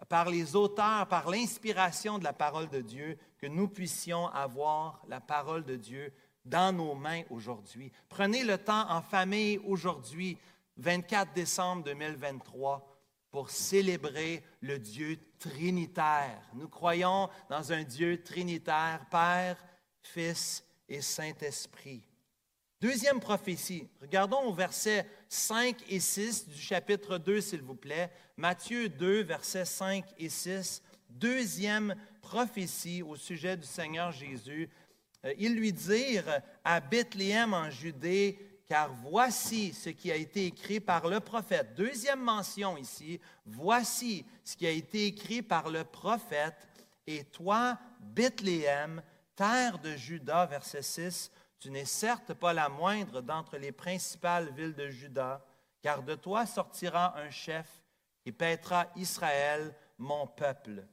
par 0.08 0.30
les 0.30 0.56
auteurs, 0.56 1.06
par 1.08 1.28
l'inspiration 1.28 2.18
de 2.18 2.24
la 2.24 2.32
parole 2.32 2.68
de 2.68 2.80
Dieu, 2.80 3.18
que 3.38 3.46
nous 3.46 3.68
puissions 3.68 4.28
avoir 4.28 5.02
la 5.08 5.20
parole 5.20 5.64
de 5.64 5.76
Dieu 5.76 6.12
dans 6.44 6.72
nos 6.72 6.94
mains 6.94 7.22
aujourd'hui. 7.30 7.92
Prenez 8.08 8.44
le 8.44 8.58
temps 8.58 8.90
en 8.90 9.02
famille 9.02 9.58
aujourd'hui, 9.64 10.38
24 10.76 11.32
décembre 11.32 11.84
2023, 11.84 12.91
pour 13.32 13.50
célébrer 13.50 14.44
le 14.60 14.78
Dieu 14.78 15.18
trinitaire. 15.38 16.40
Nous 16.54 16.68
croyons 16.68 17.28
dans 17.48 17.72
un 17.72 17.82
Dieu 17.82 18.22
trinitaire, 18.22 19.04
Père, 19.10 19.56
Fils 20.02 20.62
et 20.88 21.00
Saint-Esprit. 21.00 22.06
Deuxième 22.78 23.20
prophétie. 23.20 23.88
Regardons 24.00 24.42
au 24.42 24.52
verset 24.52 25.06
5 25.28 25.76
et 25.88 25.98
6 25.98 26.48
du 26.48 26.60
chapitre 26.60 27.16
2, 27.16 27.40
s'il 27.40 27.62
vous 27.62 27.74
plaît. 27.74 28.10
Matthieu 28.36 28.88
2, 28.88 29.22
versets 29.22 29.64
5 29.64 30.04
et 30.18 30.28
6. 30.28 30.82
Deuxième 31.08 31.94
prophétie 32.20 33.02
au 33.02 33.16
sujet 33.16 33.56
du 33.56 33.66
Seigneur 33.66 34.12
Jésus. 34.12 34.68
euh, 35.24 35.32
ils 35.38 35.54
lui 35.54 35.72
dirent 35.72 36.40
à 36.64 36.80
Bethléem 36.80 37.54
en 37.54 37.70
Judée, 37.70 38.38
car 38.66 38.92
voici 38.94 39.72
ce 39.72 39.90
qui 39.90 40.10
a 40.10 40.16
été 40.16 40.46
écrit 40.46 40.80
par 40.80 41.08
le 41.08 41.20
prophète. 41.20 41.74
Deuxième 41.74 42.22
mention 42.22 42.76
ici, 42.76 43.20
voici 43.44 44.24
ce 44.44 44.56
qui 44.56 44.66
a 44.66 44.70
été 44.70 45.06
écrit 45.06 45.42
par 45.42 45.68
le 45.68 45.84
prophète. 45.84 46.68
Et 47.06 47.24
toi, 47.24 47.78
Bethléem, 48.00 49.02
terre 49.34 49.78
de 49.78 49.96
Juda, 49.96 50.46
verset 50.46 50.82
6, 50.82 51.30
tu 51.58 51.70
n'es 51.70 51.84
certes 51.84 52.34
pas 52.34 52.52
la 52.52 52.68
moindre 52.68 53.20
d'entre 53.20 53.56
les 53.56 53.72
principales 53.72 54.52
villes 54.52 54.74
de 54.74 54.88
Juda, 54.88 55.44
car 55.80 56.02
de 56.02 56.14
toi 56.14 56.46
sortira 56.46 57.18
un 57.18 57.30
chef 57.30 57.82
qui 58.22 58.32
paîtra 58.32 58.90
Israël, 58.96 59.74
mon 59.98 60.26
peuple. 60.26 60.86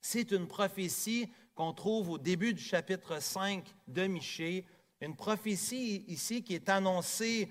C'est 0.00 0.30
une 0.30 0.46
prophétie 0.46 1.30
qu'on 1.54 1.72
trouve 1.74 2.10
au 2.10 2.18
début 2.18 2.54
du 2.54 2.62
chapitre 2.62 3.20
5 3.20 3.64
de 3.88 4.06
Michée, 4.06 4.64
une 5.00 5.16
prophétie 5.16 6.04
ici 6.08 6.42
qui 6.42 6.54
est 6.54 6.68
annoncée 6.68 7.50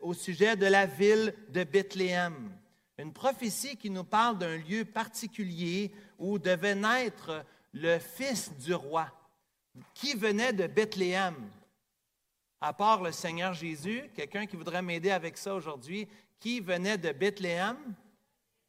au 0.00 0.14
sujet 0.14 0.56
de 0.56 0.66
la 0.66 0.86
ville 0.86 1.34
de 1.48 1.64
Bethléem. 1.64 2.52
Une 2.98 3.12
prophétie 3.12 3.76
qui 3.76 3.90
nous 3.90 4.04
parle 4.04 4.38
d'un 4.38 4.56
lieu 4.58 4.84
particulier 4.84 5.92
où 6.18 6.38
devait 6.38 6.76
naître 6.76 7.44
le 7.72 7.98
fils 7.98 8.52
du 8.58 8.74
roi, 8.74 9.10
qui 9.94 10.14
venait 10.14 10.52
de 10.52 10.66
Bethléem? 10.66 11.34
À 12.60 12.72
part 12.72 13.02
le 13.02 13.10
Seigneur 13.10 13.54
Jésus, 13.54 14.04
quelqu'un 14.14 14.46
qui 14.46 14.54
voudrait 14.54 14.82
m'aider 14.82 15.10
avec 15.10 15.36
ça 15.36 15.54
aujourd'hui, 15.54 16.06
qui 16.38 16.60
venait 16.60 16.98
de 16.98 17.10
Bethléem? 17.10 17.76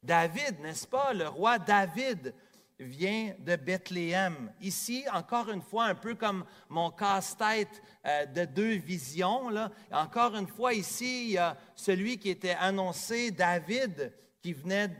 David, 0.02 0.58
n'est-ce 0.60 0.86
pas? 0.86 1.12
Le 1.12 1.28
roi 1.28 1.60
David 1.60 2.34
vient 2.78 3.34
de 3.38 3.56
Bethléem. 3.56 4.52
Ici, 4.60 5.04
encore 5.12 5.50
une 5.50 5.62
fois, 5.62 5.86
un 5.86 5.94
peu 5.94 6.14
comme 6.14 6.44
mon 6.68 6.90
casse-tête 6.90 7.82
euh, 8.04 8.26
de 8.26 8.44
deux 8.44 8.76
visions. 8.76 9.50
Encore 9.92 10.34
une 10.34 10.48
fois, 10.48 10.74
ici, 10.74 11.26
il 11.26 11.30
y 11.32 11.38
a 11.38 11.56
celui 11.76 12.18
qui 12.18 12.30
était 12.30 12.56
annoncé, 12.58 13.30
David, 13.30 14.12
qui 14.42 14.52
venait 14.52 14.90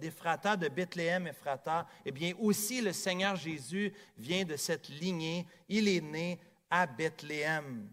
d'Ephrata, 0.00 0.56
de, 0.56 0.68
de 0.68 0.74
Bethléem, 0.74 1.26
Ephrata. 1.28 1.86
Eh 2.04 2.10
bien, 2.10 2.34
aussi, 2.38 2.82
le 2.82 2.92
Seigneur 2.92 3.36
Jésus 3.36 3.92
vient 4.18 4.44
de 4.44 4.56
cette 4.56 4.88
lignée. 4.88 5.46
Il 5.68 5.88
est 5.88 6.02
né 6.02 6.38
à 6.68 6.86
Bethléem. 6.86 7.88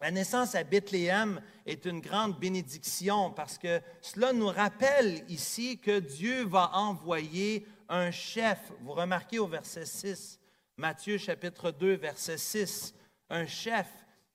La 0.00 0.10
naissance 0.10 0.54
à 0.54 0.64
Bethléem 0.64 1.40
est 1.64 1.86
une 1.86 2.00
grande 2.00 2.38
bénédiction 2.38 3.30
parce 3.30 3.56
que 3.56 3.80
cela 4.02 4.32
nous 4.32 4.48
rappelle 4.48 5.24
ici 5.28 5.78
que 5.78 5.98
Dieu 5.98 6.44
va 6.44 6.72
envoyer 6.74 7.66
un 7.88 8.10
chef. 8.10 8.58
Vous 8.80 8.92
remarquez 8.92 9.38
au 9.38 9.46
verset 9.46 9.86
6, 9.86 10.38
Matthieu 10.76 11.18
chapitre 11.18 11.70
2, 11.70 11.94
verset 11.94 12.38
6, 12.38 12.94
un 13.30 13.46
chef 13.46 13.86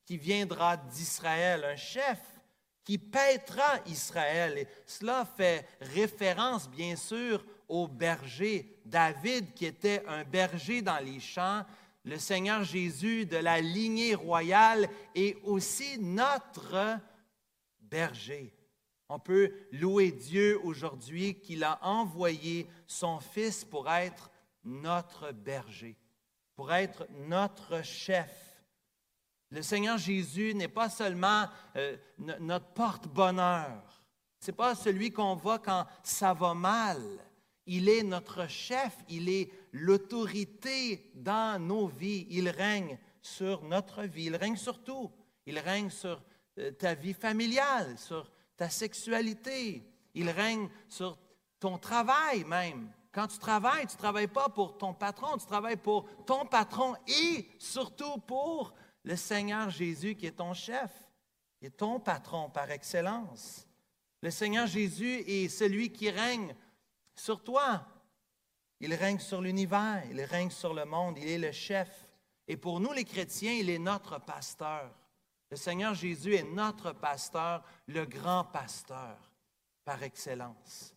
qui 0.06 0.18
viendra 0.18 0.78
d'Israël, 0.78 1.64
un 1.64 1.76
chef 1.76 2.20
qui 2.84 2.98
paîtra 2.98 3.80
Israël. 3.86 4.58
Et 4.58 4.68
cela 4.86 5.26
fait 5.38 5.68
référence, 5.80 6.70
bien 6.70 6.96
sûr, 6.96 7.46
au 7.68 7.88
berger. 7.88 8.80
David, 8.86 9.54
qui 9.54 9.66
était 9.66 10.04
un 10.08 10.24
berger 10.24 10.82
dans 10.82 10.98
les 10.98 11.20
champs, 11.20 11.64
le 12.04 12.18
Seigneur 12.18 12.64
Jésus 12.64 13.26
de 13.26 13.38
la 13.38 13.62
lignée 13.62 14.16
royale 14.16 14.90
est 15.14 15.38
aussi 15.44 16.00
notre 16.00 16.98
berger. 17.80 18.52
On 19.10 19.20
peut 19.20 19.52
louer 19.72 20.12
Dieu 20.12 20.60
aujourd'hui 20.64 21.40
qu'il 21.40 21.64
a 21.64 21.80
envoyé 21.82 22.68
son 22.86 23.20
Fils 23.20 23.66
pour 23.66 23.90
être 23.90 24.30
notre 24.64 25.32
berger, 25.32 25.98
pour 26.56 26.72
être 26.72 27.08
notre 27.28 27.84
chef. 27.84 28.64
Le 29.50 29.64
Seigneur 29.64 29.98
Jésus 29.98 30.54
n'est 30.54 30.68
pas 30.68 30.90
seulement 30.90 31.48
euh, 31.76 31.98
notre 32.40 32.68
porte-bonheur, 32.68 34.00
ce 34.40 34.52
n'est 34.52 34.56
pas 34.56 34.76
celui 34.76 35.12
qu'on 35.12 35.36
voit 35.36 35.60
quand 35.60 35.86
ça 36.04 36.34
va 36.34 36.54
mal. 36.54 37.02
Il 37.66 37.90
est 37.90 38.04
notre 38.04 38.48
chef, 38.48 38.98
il 39.10 39.30
est 39.30 39.52
l'autorité 39.74 41.12
dans 41.14 41.62
nos 41.62 41.88
vies. 41.88 42.26
Il 42.30 42.50
règne 42.50 42.98
sur 43.22 43.64
notre 43.64 44.04
vie, 44.04 44.26
il 44.26 44.36
règne 44.36 44.56
sur 44.56 44.82
tout. 44.82 45.12
Il 45.46 45.60
règne 45.60 45.90
sur 45.90 46.22
euh, 46.58 46.72
ta 46.72 46.94
vie 46.94 47.14
familiale, 47.14 47.98
sur 47.98 48.32
ta 48.60 48.70
sexualité. 48.70 49.90
Il 50.14 50.30
règne 50.30 50.70
sur 50.90 51.18
ton 51.62 51.78
travail 51.78 52.44
même. 52.44 52.92
Quand 53.14 53.28
tu 53.28 53.38
travailles, 53.38 53.88
tu 53.88 53.94
ne 53.94 54.00
travailles 54.00 54.28
pas 54.28 54.50
pour 54.50 54.78
ton 54.78 54.94
patron, 54.94 55.38
tu 55.38 55.46
travailles 55.46 55.78
pour 55.78 56.06
ton 56.26 56.46
patron 56.46 56.94
et 57.08 57.50
surtout 57.58 58.18
pour 58.28 58.74
le 59.04 59.16
Seigneur 59.16 59.70
Jésus 59.70 60.16
qui 60.16 60.26
est 60.26 60.34
ton 60.34 60.54
chef, 60.54 60.92
qui 61.58 61.68
est 61.68 61.78
ton 61.78 62.02
patron 62.02 62.50
par 62.50 62.70
excellence. 62.70 63.66
Le 64.22 64.30
Seigneur 64.30 64.68
Jésus 64.68 65.24
est 65.26 65.48
celui 65.48 65.94
qui 65.94 66.10
règne 66.10 66.54
sur 67.16 67.42
toi. 67.42 67.88
Il 68.82 68.94
règne 68.94 69.20
sur 69.20 69.42
l'univers, 69.42 70.04
il 70.12 70.22
règne 70.22 70.50
sur 70.50 70.74
le 70.74 70.84
monde, 70.84 71.18
il 71.18 71.30
est 71.30 71.38
le 71.38 71.54
chef. 71.54 72.14
Et 72.46 72.58
pour 72.58 72.82
nous 72.82 72.92
les 72.92 73.06
chrétiens, 73.06 73.54
il 73.54 73.70
est 73.70 73.80
notre 73.80 74.20
pasteur. 74.20 74.94
Le 75.52 75.58
Seigneur 75.58 75.96
Jésus 75.96 76.36
est 76.36 76.44
notre 76.44 76.92
pasteur, 76.94 77.64
le 77.88 78.06
grand 78.06 78.44
pasteur 78.44 79.18
par 79.84 80.04
excellence. 80.04 80.94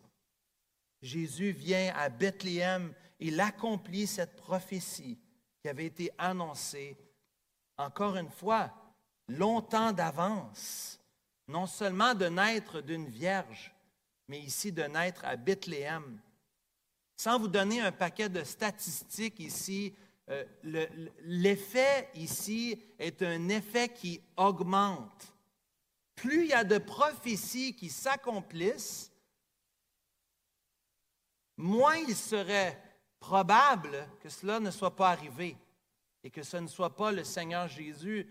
Jésus 1.00 1.52
vient 1.52 1.92
à 1.96 2.08
Bethléem, 2.08 2.94
il 3.18 3.40
accomplit 3.40 4.06
cette 4.06 4.36
prophétie 4.36 5.18
qui 5.60 5.68
avait 5.68 5.86
été 5.86 6.10
annoncée, 6.18 6.96
encore 7.78 8.16
une 8.16 8.30
fois, 8.30 8.70
longtemps 9.28 9.92
d'avance, 9.92 11.00
non 11.48 11.66
seulement 11.66 12.14
de 12.14 12.26
naître 12.26 12.80
d'une 12.80 13.08
vierge, 13.08 13.74
mais 14.28 14.40
ici 14.40 14.70
de 14.70 14.82
naître 14.82 15.24
à 15.24 15.36
Bethléem. 15.36 16.20
Sans 17.16 17.38
vous 17.38 17.48
donner 17.48 17.80
un 17.80 17.92
paquet 17.92 18.28
de 18.28 18.44
statistiques 18.44 19.40
ici, 19.40 19.94
euh, 20.30 20.44
l'effet 21.24 22.08
ici 22.14 22.80
est 22.98 23.22
un 23.22 23.48
effet 23.48 23.88
qui 23.88 24.22
augmente. 24.36 25.34
Plus 26.14 26.42
il 26.42 26.48
y 26.48 26.52
a 26.52 26.64
de 26.64 26.78
prophéties 26.78 27.74
qui 27.74 27.90
s'accomplissent, 27.90 29.10
moins 31.56 31.96
il 31.96 32.14
serait 32.14 32.80
probable 33.18 34.08
que 34.20 34.28
cela 34.28 34.60
ne 34.60 34.70
soit 34.70 34.94
pas 34.94 35.10
arrivé 35.10 35.56
et 36.22 36.30
que 36.30 36.42
ce 36.42 36.56
ne 36.56 36.68
soit 36.68 36.94
pas 36.94 37.10
le 37.10 37.24
Seigneur 37.24 37.66
Jésus 37.66 38.28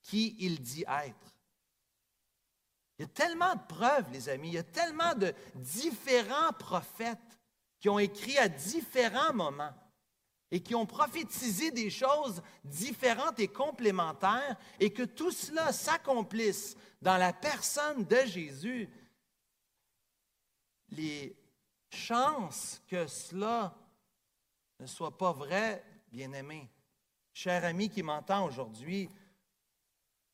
qui 0.00 0.36
il 0.38 0.60
dit 0.60 0.84
être. 0.88 1.36
Il 2.98 3.02
y 3.02 3.04
a 3.04 3.08
tellement 3.08 3.54
de 3.54 3.66
preuves, 3.68 4.10
les 4.12 4.28
amis, 4.28 4.48
il 4.48 4.54
y 4.54 4.58
a 4.58 4.62
tellement 4.62 5.14
de 5.14 5.34
différents 5.56 6.52
prophètes 6.58 7.18
qui 7.80 7.88
ont 7.88 7.98
écrit 7.98 8.38
à 8.38 8.48
différents 8.48 9.34
moments 9.34 9.74
et 10.54 10.60
qui 10.60 10.76
ont 10.76 10.86
prophétisé 10.86 11.72
des 11.72 11.90
choses 11.90 12.40
différentes 12.62 13.40
et 13.40 13.48
complémentaires, 13.48 14.56
et 14.78 14.92
que 14.92 15.02
tout 15.02 15.32
cela 15.32 15.72
s'accomplisse 15.72 16.76
dans 17.02 17.16
la 17.16 17.32
personne 17.32 18.04
de 18.04 18.18
Jésus, 18.24 18.88
les 20.90 21.36
chances 21.90 22.80
que 22.86 23.08
cela 23.08 23.76
ne 24.78 24.86
soit 24.86 25.18
pas 25.18 25.32
vrai, 25.32 25.84
bien-aimé, 26.12 26.70
cher 27.32 27.64
ami 27.64 27.90
qui 27.90 28.04
m'entend 28.04 28.46
aujourd'hui, 28.46 29.10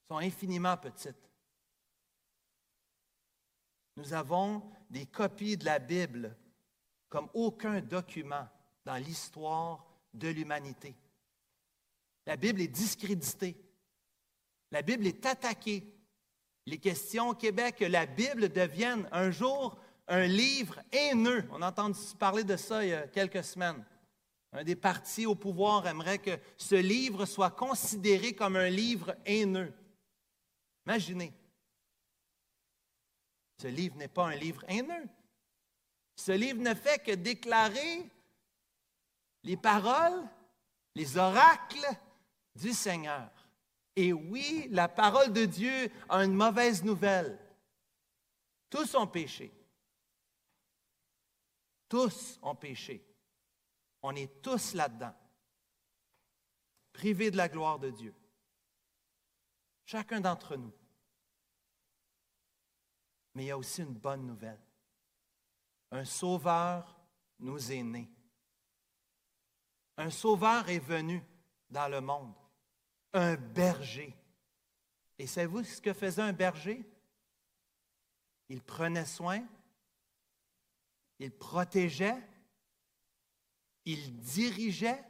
sont 0.06 0.18
infiniment 0.18 0.76
petites. 0.76 1.30
Nous 3.96 4.12
avons 4.12 4.70
des 4.90 5.06
copies 5.06 5.56
de 5.56 5.64
la 5.64 5.78
Bible 5.78 6.36
comme 7.08 7.30
aucun 7.32 7.80
document 7.80 8.46
dans 8.84 8.96
l'histoire 8.96 9.89
de 10.14 10.28
l'humanité. 10.28 10.94
La 12.26 12.36
Bible 12.36 12.60
est 12.60 12.68
discréditée. 12.68 13.56
La 14.70 14.82
Bible 14.82 15.06
est 15.06 15.24
attaquée. 15.26 15.94
Les 16.66 16.78
questions 16.78 17.30
au 17.30 17.34
Québec 17.34 17.80
la 17.80 18.06
Bible 18.06 18.50
devienne 18.50 19.08
un 19.12 19.30
jour 19.30 19.78
un 20.10 20.26
livre 20.26 20.80
haineux. 20.92 21.44
On 21.52 21.62
a 21.62 21.68
entendu 21.68 21.98
parler 22.18 22.44
de 22.44 22.56
ça 22.56 22.84
il 22.84 22.90
y 22.90 22.94
a 22.94 23.06
quelques 23.06 23.44
semaines. 23.44 23.84
Un 24.52 24.64
des 24.64 24.76
partis 24.76 25.26
au 25.26 25.36
pouvoir 25.36 25.86
aimerait 25.86 26.18
que 26.18 26.38
ce 26.56 26.74
livre 26.74 27.24
soit 27.24 27.52
considéré 27.52 28.34
comme 28.34 28.56
un 28.56 28.68
livre 28.68 29.14
haineux. 29.24 29.72
Imaginez. 30.86 31.32
Ce 33.62 33.68
livre 33.68 33.96
n'est 33.96 34.08
pas 34.08 34.26
un 34.26 34.34
livre 34.34 34.64
haineux. 34.68 35.08
Ce 36.16 36.32
livre 36.32 36.60
ne 36.60 36.74
fait 36.74 37.02
que 37.02 37.12
déclarer 37.12 38.10
les 39.42 39.56
paroles, 39.56 40.28
les 40.94 41.16
oracles 41.16 41.86
du 42.54 42.72
Seigneur. 42.72 43.30
Et 43.96 44.12
oui, 44.12 44.66
la 44.70 44.88
parole 44.88 45.32
de 45.32 45.44
Dieu 45.44 45.90
a 46.08 46.24
une 46.24 46.34
mauvaise 46.34 46.84
nouvelle. 46.84 47.38
Tous 48.68 48.94
ont 48.94 49.06
péché. 49.06 49.52
Tous 51.88 52.38
ont 52.42 52.54
péché. 52.54 53.04
On 54.02 54.14
est 54.14 54.40
tous 54.42 54.74
là-dedans. 54.74 55.14
privés 56.92 57.30
de 57.30 57.36
la 57.36 57.48
gloire 57.48 57.78
de 57.78 57.90
Dieu. 57.90 58.14
Chacun 59.84 60.20
d'entre 60.20 60.56
nous. 60.56 60.72
Mais 63.34 63.44
il 63.44 63.46
y 63.46 63.50
a 63.50 63.58
aussi 63.58 63.82
une 63.82 63.94
bonne 63.94 64.26
nouvelle. 64.26 64.60
Un 65.90 66.04
sauveur 66.04 67.00
nous 67.38 67.72
est 67.72 67.82
né. 67.82 68.10
Un 70.00 70.08
sauveur 70.08 70.66
est 70.70 70.78
venu 70.78 71.22
dans 71.68 71.86
le 71.86 72.00
monde. 72.00 72.34
Un 73.12 73.36
berger. 73.36 74.16
Et 75.18 75.26
savez-vous 75.26 75.62
ce 75.62 75.82
que 75.82 75.92
faisait 75.92 76.22
un 76.22 76.32
berger? 76.32 76.82
Il 78.48 78.62
prenait 78.62 79.04
soin, 79.04 79.46
il 81.18 81.30
protégeait, 81.30 82.16
il 83.84 84.18
dirigeait, 84.20 85.04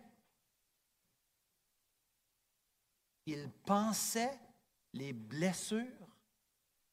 il 3.26 3.48
pensait 3.64 4.40
les 4.92 5.12
blessures 5.12 6.09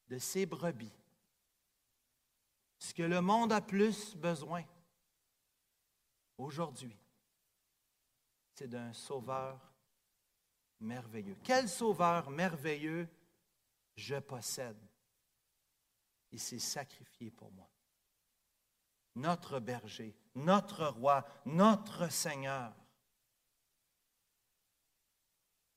de 0.06 0.18
ses 0.18 0.46
brebis. 0.46 0.94
Ce 2.78 2.94
que 2.94 3.02
le 3.02 3.20
monde 3.20 3.50
a 3.50 3.60
plus 3.60 4.14
besoin 4.14 4.62
aujourd'hui, 6.36 6.96
c'est 8.58 8.66
d'un 8.66 8.92
sauveur 8.92 9.56
merveilleux. 10.80 11.36
Quel 11.44 11.68
sauveur 11.68 12.28
merveilleux 12.28 13.08
je 13.94 14.16
possède? 14.16 14.76
Il 16.32 16.40
s'est 16.40 16.58
sacrifié 16.58 17.30
pour 17.30 17.52
moi. 17.52 17.70
Notre 19.14 19.60
berger, 19.60 20.12
notre 20.34 20.88
roi, 20.88 21.24
notre 21.46 22.10
Seigneur, 22.10 22.74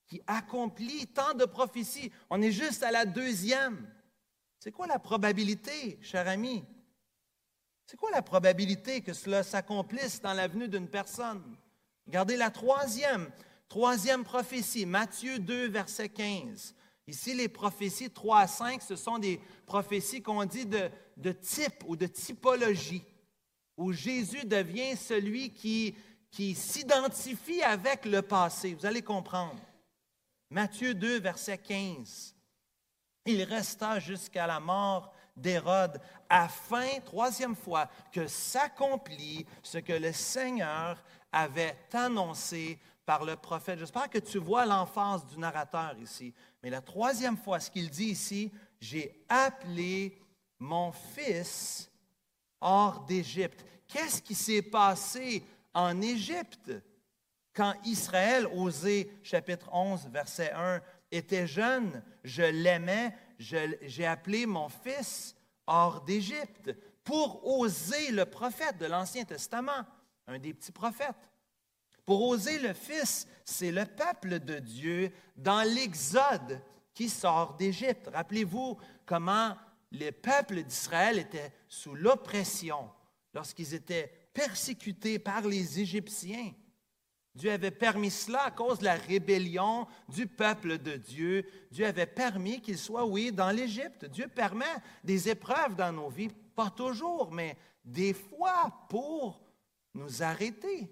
qui 0.08 0.20
accomplit 0.26 1.06
tant 1.06 1.36
de 1.36 1.46
prophéties. 1.46 2.12
On 2.32 2.42
est 2.42 2.52
juste 2.52 2.82
à 2.82 2.90
la 2.90 3.06
deuxième. 3.06 3.94
C'est 4.58 4.72
quoi 4.72 4.88
la 4.88 4.98
probabilité, 4.98 6.00
cher 6.02 6.28
ami? 6.28 6.66
C'est 7.86 7.98
quoi 7.98 8.10
la 8.10 8.24
probabilité 8.24 9.02
que 9.02 9.14
cela 9.14 9.44
s'accomplisse 9.44 10.20
dans 10.20 10.34
l'avenue 10.34 10.68
d'une 10.68 10.90
personne? 10.90 11.58
Regardez 12.12 12.36
la 12.36 12.52
troisième, 12.52 13.32
troisième 13.70 14.26
prophétie, 14.26 14.86
Matthieu 14.86 15.40
2, 15.40 15.70
verset 15.70 16.10
15. 16.10 16.76
Ici, 17.08 17.34
les 17.34 17.48
prophéties 17.48 18.12
3 18.12 18.40
à 18.40 18.48
5, 18.48 18.82
ce 18.82 18.98
sont 18.98 19.18
des 19.18 19.40
prophéties 19.66 20.22
qu'on 20.22 20.44
dit 20.44 20.66
de, 20.66 21.32
type 21.32 21.86
ou 21.88 21.96
de 21.96 22.08
typologie, 22.08 23.06
où 23.78 23.94
Jésus 23.94 24.44
devient 24.44 24.98
celui 24.98 25.52
qui, 25.52 25.96
qui 26.32 26.54
s'identifie 26.54 27.64
avec 27.64 28.04
le 28.04 28.22
passé. 28.22 28.74
Vous 28.74 28.86
allez 28.86 29.04
comprendre. 29.04 29.62
Matthieu 30.50 30.94
2, 30.94 31.22
verset 31.22 31.60
15. 31.60 32.36
Il 33.26 33.42
resta 33.44 34.02
jusqu'à 34.02 34.48
la 34.48 34.60
mort 34.60 35.14
d'Hérode, 35.38 36.02
afin, 36.28 37.00
troisième 37.06 37.56
fois, 37.56 37.90
que 38.12 38.28
s'accomplit 38.28 39.46
ce 39.64 39.78
que 39.78 39.94
le 39.94 40.12
Seigneur 40.12 41.02
avait 41.32 41.78
annoncé 41.94 42.80
par 43.06 43.26
le 43.26 43.36
prophète. 43.36 43.80
J'espère 43.80 44.10
que 44.10 44.20
tu 44.20 44.38
vois 44.38 44.66
l'emphase 44.66 45.26
du 45.26 45.38
narrateur 45.38 45.96
ici. 46.00 46.34
Mais 46.62 46.70
la 46.70 46.82
troisième 46.82 47.38
fois, 47.38 47.60
ce 47.60 47.72
qu'il 47.72 47.90
dit 47.90 48.10
ici, 48.10 48.52
j'ai 48.80 49.26
appelé 49.28 50.18
mon 50.60 50.92
fils 50.92 51.92
hors 52.60 53.02
d'Égypte. 53.02 53.66
Qu'est-ce 53.88 54.22
qui 54.22 54.36
s'est 54.36 54.62
passé 54.62 55.44
en 55.74 56.02
Égypte 56.02 56.72
quand 57.54 57.74
Israël, 57.84 58.48
Osée 58.54 59.12
chapitre 59.24 59.70
11, 59.74 60.08
verset 60.08 60.52
1, 60.52 60.82
était 61.12 61.48
jeune, 61.48 62.02
je 62.24 62.44
l'aimais, 62.44 63.14
j'ai 63.38 64.06
appelé 64.06 64.46
mon 64.46 64.70
fils 64.70 65.36
hors 65.68 66.02
d'Égypte 66.02 66.74
pour 67.04 67.46
oser 67.46 68.12
le 68.12 68.26
prophète 68.26 68.78
de 68.78 68.86
l'Ancien 68.86 69.26
Testament, 69.26 69.86
un 70.28 70.40
des 70.40 70.54
petits 70.54 70.72
prophètes. 70.72 71.30
Pour 72.06 72.28
oser 72.28 72.60
le 72.60 72.74
Fils, 72.74 73.28
c'est 73.46 73.72
le 73.72 73.86
peuple 73.86 74.40
de 74.40 74.60
Dieu 74.60 75.12
dans 75.38 75.62
l'Exode 75.62 76.62
qui 76.94 77.10
sort 77.10 77.56
d'Égypte. 77.56 78.10
Rappelez-vous 78.14 78.78
comment 79.06 79.56
les 79.92 80.12
peuples 80.12 80.64
d'Israël 80.64 81.20
étaient 81.20 81.54
sous 81.68 81.96
l'oppression 81.96 82.90
lorsqu'ils 83.34 83.74
étaient 83.74 84.12
persécutés 84.34 85.20
par 85.20 85.48
les 85.48 85.80
Égyptiens. 85.80 86.54
Dieu 87.34 87.52
avait 87.52 87.72
permis 87.72 88.12
cela 88.12 88.44
à 88.44 88.52
cause 88.52 88.80
de 88.80 88.86
la 88.86 88.96
rébellion 88.96 89.88
du 90.10 90.28
peuple 90.28 90.80
de 90.80 90.98
Dieu. 90.98 91.46
Dieu 91.72 91.86
avait 91.86 92.06
permis 92.06 92.60
qu'ils 92.62 92.78
soient, 92.78 93.06
oui, 93.06 93.32
dans 93.32 93.52
l'Égypte. 93.52 94.06
Dieu 94.06 94.28
permet 94.28 94.66
des 95.04 95.30
épreuves 95.30 95.76
dans 95.76 95.94
nos 95.94 96.10
vies, 96.10 96.30
pas 96.56 96.70
toujours, 96.70 97.32
mais 97.32 97.56
des 97.86 98.14
fois 98.14 98.86
pour 98.90 99.41
nous 99.94 100.24
arrêter, 100.24 100.92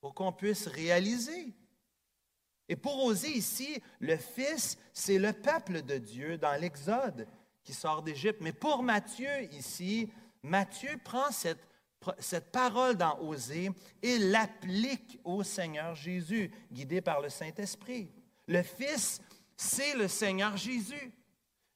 pour 0.00 0.14
qu'on 0.14 0.32
puisse 0.32 0.66
réaliser. 0.66 1.54
Et 2.68 2.76
pour 2.76 3.02
oser 3.04 3.30
ici, 3.30 3.80
le 3.98 4.16
Fils, 4.16 4.78
c'est 4.92 5.18
le 5.18 5.32
peuple 5.32 5.82
de 5.82 5.98
Dieu 5.98 6.38
dans 6.38 6.60
l'Exode 6.60 7.26
qui 7.62 7.72
sort 7.72 8.02
d'Égypte. 8.02 8.40
Mais 8.40 8.52
pour 8.52 8.82
Matthieu 8.82 9.42
ici, 9.52 10.10
Matthieu 10.42 10.96
prend 11.02 11.30
cette 11.30 11.68
cette 12.18 12.50
parole 12.50 12.96
dans 12.96 13.18
Osée 13.20 13.70
et 14.02 14.18
l'applique 14.18 15.18
au 15.24 15.42
Seigneur 15.42 15.94
Jésus, 15.94 16.50
guidé 16.72 17.00
par 17.00 17.20
le 17.20 17.28
Saint-Esprit. 17.28 18.10
Le 18.46 18.62
Fils, 18.62 19.20
c'est 19.56 19.94
le 19.94 20.08
Seigneur 20.08 20.56
Jésus. 20.56 21.12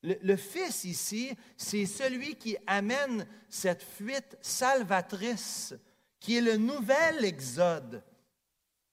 Le, 0.02 0.36
Fils 0.36 0.82
ici, 0.84 1.32
c'est 1.56 1.86
celui 1.86 2.34
qui 2.34 2.56
amène 2.66 3.26
cette 3.48 3.84
fuite 3.84 4.36
salvatrice, 4.40 5.74
qui 6.22 6.36
est 6.36 6.40
le 6.40 6.56
nouvel 6.56 7.24
exode 7.24 8.00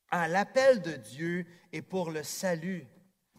à 0.10 0.28
l'appel 0.28 0.82
de 0.82 0.94
Dieu 0.94 1.46
et 1.72 1.84
pour 1.84 2.10
le 2.10 2.24
salut. 2.24 2.88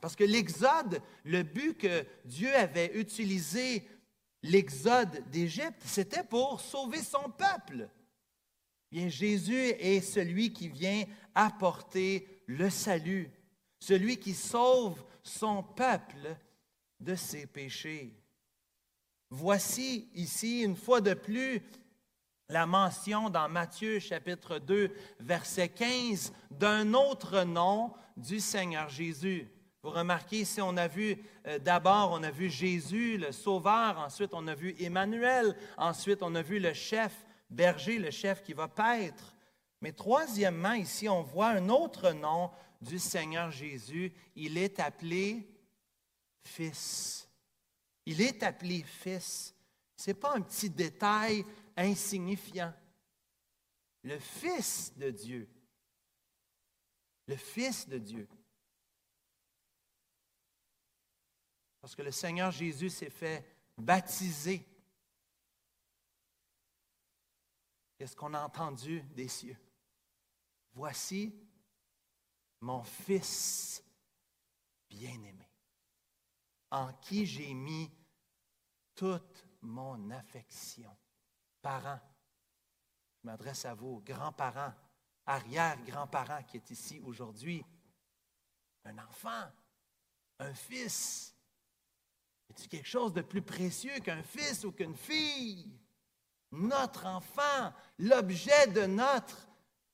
Parce 0.00 0.14
que 0.14 0.22
l'exode, 0.22 1.02
le 1.24 1.42
but 1.42 1.76
que 1.76 2.06
Dieu 2.24 2.54
avait 2.54 2.96
utilisé 2.96 3.88
l'exode 4.44 5.28
d'Égypte, 5.30 5.82
c'était 5.84 6.22
pour 6.22 6.60
sauver 6.60 7.02
son 7.02 7.30
peuple. 7.30 7.88
Bien, 8.92 9.08
Jésus 9.08 9.70
est 9.80 10.00
celui 10.00 10.52
qui 10.52 10.68
vient 10.68 11.02
apporter 11.34 12.28
le 12.46 12.70
salut, 12.70 13.28
celui 13.80 14.18
qui 14.18 14.34
sauve 14.34 15.04
son 15.24 15.64
peuple 15.64 16.36
de 17.00 17.16
ses 17.16 17.44
péchés. 17.44 18.14
Voici 19.30 20.08
ici, 20.14 20.62
une 20.62 20.76
fois 20.76 21.00
de 21.00 21.14
plus, 21.14 21.60
la 22.50 22.66
mention 22.66 23.30
dans 23.30 23.48
Matthieu 23.48 24.00
chapitre 24.00 24.58
2, 24.58 24.90
verset 25.20 25.68
15, 25.68 26.32
d'un 26.50 26.94
autre 26.94 27.44
nom 27.44 27.92
du 28.16 28.40
Seigneur 28.40 28.88
Jésus. 28.88 29.48
Vous 29.82 29.90
remarquez 29.90 30.40
ici, 30.40 30.60
on 30.60 30.76
a 30.76 30.88
vu 30.88 31.16
euh, 31.46 31.58
d'abord, 31.60 32.10
on 32.12 32.22
a 32.22 32.30
vu 32.30 32.50
Jésus, 32.50 33.16
le 33.16 33.30
Sauveur, 33.30 33.98
ensuite 33.98 34.34
on 34.34 34.46
a 34.48 34.54
vu 34.54 34.74
Emmanuel, 34.80 35.56
ensuite 35.78 36.22
on 36.22 36.34
a 36.34 36.42
vu 36.42 36.58
le 36.58 36.72
chef 36.72 37.24
berger, 37.48 37.98
le 37.98 38.10
chef 38.10 38.42
qui 38.42 38.52
va 38.52 38.66
paître. 38.66 39.34
Mais 39.80 39.92
troisièmement, 39.92 40.74
ici, 40.74 41.08
on 41.08 41.22
voit 41.22 41.48
un 41.50 41.68
autre 41.68 42.12
nom 42.12 42.50
du 42.82 42.98
Seigneur 42.98 43.50
Jésus. 43.50 44.12
Il 44.34 44.58
est 44.58 44.80
appelé 44.80 45.48
Fils. 46.42 47.28
Il 48.04 48.20
est 48.20 48.42
appelé 48.42 48.82
Fils. 48.82 49.54
Ce 49.96 50.10
n'est 50.10 50.14
pas 50.14 50.34
un 50.34 50.40
petit 50.40 50.68
détail 50.68 51.44
insignifiant. 51.80 52.74
Le 54.02 54.18
Fils 54.18 54.96
de 54.96 55.10
Dieu. 55.10 55.48
Le 57.26 57.36
Fils 57.36 57.88
de 57.88 57.98
Dieu. 57.98 58.28
Parce 61.80 61.94
que 61.94 62.02
le 62.02 62.10
Seigneur 62.10 62.50
Jésus 62.50 62.90
s'est 62.90 63.10
fait 63.10 63.44
baptiser. 63.76 64.66
Qu'est-ce 67.96 68.16
qu'on 68.16 68.34
a 68.34 68.42
entendu 68.42 69.02
des 69.14 69.28
cieux? 69.28 69.56
Voici 70.72 71.34
mon 72.60 72.82
Fils 72.82 73.82
bien-aimé, 74.88 75.48
en 76.70 76.92
qui 76.94 77.26
j'ai 77.26 77.54
mis 77.54 77.90
toute 78.94 79.46
mon 79.62 80.10
affection. 80.10 80.94
Parents, 81.62 82.00
je 83.22 83.26
m'adresse 83.28 83.64
à 83.64 83.74
vous, 83.74 84.00
grands-parents, 84.00 84.72
arrière-grands-parents 85.26 86.42
qui 86.44 86.56
est 86.56 86.70
ici 86.70 87.00
aujourd'hui. 87.04 87.64
Un 88.84 88.96
enfant, 88.98 89.50
un 90.38 90.54
fils, 90.54 91.34
est-ce 92.48 92.68
quelque 92.68 92.88
chose 92.88 93.12
de 93.12 93.22
plus 93.22 93.42
précieux 93.42 93.98
qu'un 94.00 94.22
fils 94.22 94.64
ou 94.64 94.72
qu'une 94.72 94.96
fille? 94.96 95.70
Notre 96.52 97.06
enfant, 97.06 97.72
l'objet 97.98 98.66
de 98.68 98.86
notre 98.86 99.46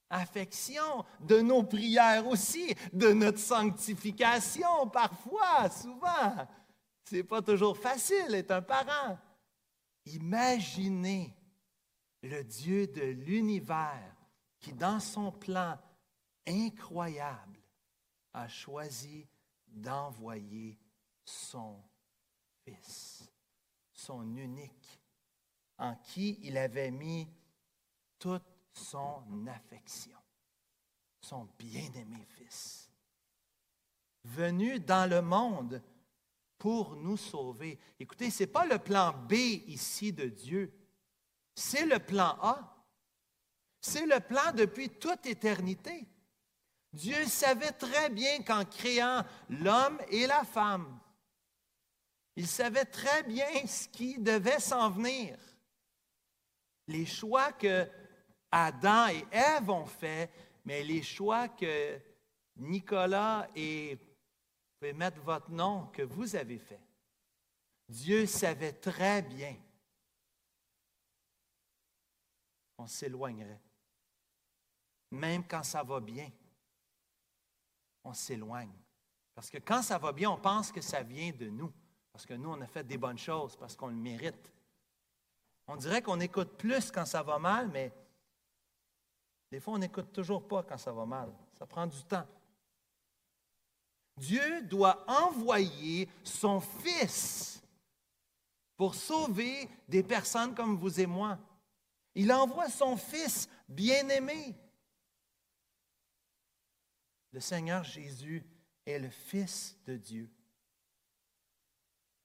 affection, 0.09 1.05
de 1.21 1.41
nos 1.41 1.65
prières 1.65 2.27
aussi, 2.27 2.75
de 2.93 3.13
notre 3.13 3.41
sanctification 3.41 4.89
parfois, 4.89 5.69
souvent. 5.69 6.49
C'est 7.05 7.25
pas 7.25 7.43
toujours 7.43 7.77
facile 7.77 8.29
d'être 8.29 8.53
un 8.53 8.63
parent. 8.63 9.19
Imaginez 10.07 11.36
le 12.23 12.43
Dieu 12.43 12.87
de 12.87 13.03
l'univers 13.03 14.15
qui, 14.59 14.73
dans 14.73 15.01
son 15.01 15.33
plan 15.33 15.79
incroyable, 16.47 17.61
a 18.33 18.49
choisi 18.49 19.27
d'envoyer 19.67 20.79
son 21.25 21.83
Fils, 22.65 23.31
son 23.93 24.37
unique, 24.37 25.01
en 25.79 25.95
qui 25.97 26.39
il 26.43 26.59
avait 26.59 26.91
mis 26.91 27.29
toute 28.19 28.43
son 28.73 29.47
affection, 29.47 30.19
son 31.21 31.49
bien-aimé 31.59 32.27
Fils, 32.37 32.91
venu 34.25 34.81
dans 34.81 35.09
le 35.09 35.23
monde 35.23 35.83
pour 36.59 36.97
nous 36.97 37.17
sauver. 37.17 37.79
Écoutez, 38.01 38.31
ce 38.31 38.43
n'est 38.43 38.49
pas 38.49 38.67
le 38.67 38.79
plan 38.79 39.13
B 39.13 39.35
ici 39.69 40.13
de 40.13 40.27
Dieu, 40.27 40.73
c'est 41.57 41.87
le 41.87 41.99
plan 41.99 42.39
A. 42.41 42.73
C'est 43.81 44.07
le 44.07 44.21
plan 44.21 44.53
depuis 44.55 44.91
toute 44.91 45.27
éternité. 45.27 46.07
Dieu 46.93 47.25
savait 47.25 47.73
très 47.73 48.11
bien 48.11 48.43
qu'en 48.43 48.65
créant 48.65 49.25
l'homme 49.49 49.99
et 50.11 50.27
la 50.27 50.45
femme, 50.45 50.99
il 52.37 52.47
savait 52.47 52.85
très 52.85 53.23
bien 53.23 53.67
ce 53.67 53.89
qui 53.89 54.19
devait 54.19 54.61
s'en 54.61 54.91
venir. 54.91 55.39
Les 56.89 57.07
choix 57.07 57.53
que 57.53 57.89
Adam 58.51 59.09
et 59.09 59.27
Ève 59.33 59.71
ont 59.71 59.87
faits, 59.87 60.31
mais 60.65 60.83
les 60.83 61.03
choix 61.03 61.49
que 61.49 61.99
Nicolas 62.57 63.49
et, 63.55 63.95
vous 63.95 64.81
pouvez 64.81 64.93
mettre 64.93 65.21
votre 65.23 65.51
nom, 65.51 65.87
que 65.87 66.03
vous 66.03 66.37
avez 66.37 66.59
fait. 66.59 66.81
Dieu 67.89 68.27
savait 68.27 68.73
très 68.73 69.23
bien 69.23 69.57
qu'on 72.77 72.87
s'éloignerait. 72.87 73.61
Même 75.11 75.47
quand 75.47 75.63
ça 75.63 75.83
va 75.83 76.01
bien, 76.01 76.31
on 78.05 78.13
s'éloigne. 78.13 78.75
Parce 79.35 79.51
que 79.51 79.59
quand 79.59 79.83
ça 79.83 79.99
va 79.99 80.13
bien, 80.13 80.31
on 80.31 80.39
pense 80.39 80.73
que 80.73 80.81
ça 80.81 81.03
vient 81.03 81.31
de 81.33 81.49
nous. 81.49 81.73
Parce 82.13 82.25
que 82.25 82.35
nous, 82.35 82.51
on 82.51 82.61
a 82.61 82.67
fait 82.67 82.85
des 82.85 82.97
bonnes 82.97 83.19
choses, 83.19 83.57
parce 83.57 83.77
qu'on 83.77 83.89
le 83.89 83.95
mérite. 83.95 84.53
On 85.67 85.77
dirait 85.77 86.01
qu'on 86.01 86.21
écoute 86.21 86.57
plus 86.57 86.91
quand 86.91 87.05
ça 87.05 87.23
va 87.23 87.39
mal, 87.39 87.69
mais 87.69 87.93
des 89.51 89.61
fois, 89.61 89.75
on 89.75 89.79
n'écoute 89.79 90.13
toujours 90.13 90.47
pas 90.47 90.63
quand 90.63 90.79
ça 90.79 90.93
va 90.93 91.05
mal. 91.05 91.33
Ça 91.59 91.67
prend 91.67 91.87
du 91.87 92.03
temps. 92.05 92.27
Dieu 94.17 94.63
doit 94.63 95.05
envoyer 95.07 96.09
son 96.25 96.61
Fils 96.61 97.63
pour 98.77 98.95
sauver 98.95 99.69
des 99.89 100.03
personnes 100.03 100.55
comme 100.55 100.77
vous 100.77 101.01
et 101.01 101.07
moi. 101.07 101.39
Il 102.17 102.33
envoie 102.33 102.71
son 102.71 102.97
Fils 102.97 103.47
bien-aimé. 103.69 104.57
Le 107.31 107.41
Seigneur 107.41 107.85
Jésus 107.85 108.43
est 108.87 108.99
le 108.99 109.11
Fils 109.11 109.77
de 109.85 109.99
Dieu. 109.99 110.31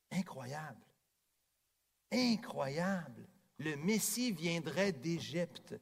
Incroyable. 0.10 0.82
Incroyable. 2.10 3.28
Le 3.58 3.76
Messie 3.76 4.32
viendrait 4.32 4.94
d'Égypte. 4.94 5.76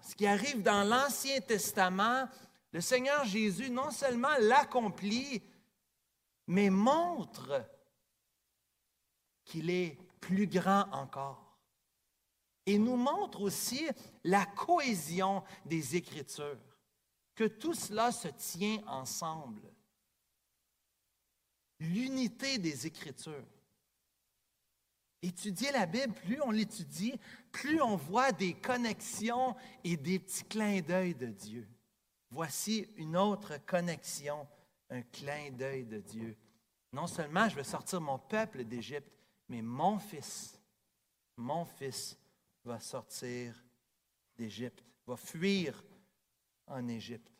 Ce 0.00 0.14
qui 0.14 0.26
arrive 0.26 0.62
dans 0.62 0.84
l'Ancien 0.84 1.38
Testament, 1.42 2.30
le 2.72 2.80
Seigneur 2.80 3.26
Jésus 3.26 3.68
non 3.68 3.90
seulement 3.90 4.36
l'accomplit, 4.40 5.42
mais 6.46 6.70
montre 6.70 7.62
qu'il 9.44 9.68
est 9.68 9.98
plus 10.18 10.46
grand 10.46 10.90
encore. 10.92 11.47
Et 12.68 12.76
nous 12.76 12.96
montre 12.96 13.40
aussi 13.40 13.88
la 14.24 14.44
cohésion 14.44 15.42
des 15.64 15.96
Écritures, 15.96 16.60
que 17.34 17.44
tout 17.44 17.72
cela 17.72 18.12
se 18.12 18.28
tient 18.28 18.82
ensemble 18.86 19.62
l'unité 21.80 22.58
des 22.58 22.86
Écritures. 22.86 23.46
Étudier 25.22 25.72
la 25.72 25.86
Bible, 25.86 26.12
plus 26.12 26.42
on 26.42 26.50
l'étudie, 26.50 27.18
plus 27.50 27.80
on 27.80 27.96
voit 27.96 28.32
des 28.32 28.52
connexions 28.52 29.56
et 29.82 29.96
des 29.96 30.18
petits 30.18 30.44
clins 30.44 30.82
d'œil 30.82 31.14
de 31.14 31.28
Dieu. 31.28 31.66
Voici 32.30 32.86
une 32.98 33.16
autre 33.16 33.56
connexion, 33.64 34.46
un 34.90 35.00
clin 35.00 35.52
d'œil 35.52 35.86
de 35.86 36.00
Dieu. 36.00 36.36
Non 36.92 37.06
seulement 37.06 37.48
je 37.48 37.56
vais 37.56 37.64
sortir 37.64 38.02
mon 38.02 38.18
peuple 38.18 38.64
d'Égypte, 38.64 39.10
mais 39.48 39.62
mon 39.62 39.98
fils, 39.98 40.60
mon 41.38 41.64
fils 41.64 42.18
va 42.68 42.78
sortir 42.80 43.54
d'Égypte, 44.36 44.84
va 45.06 45.16
fuir 45.16 45.82
en 46.66 46.86
Égypte 46.86 47.32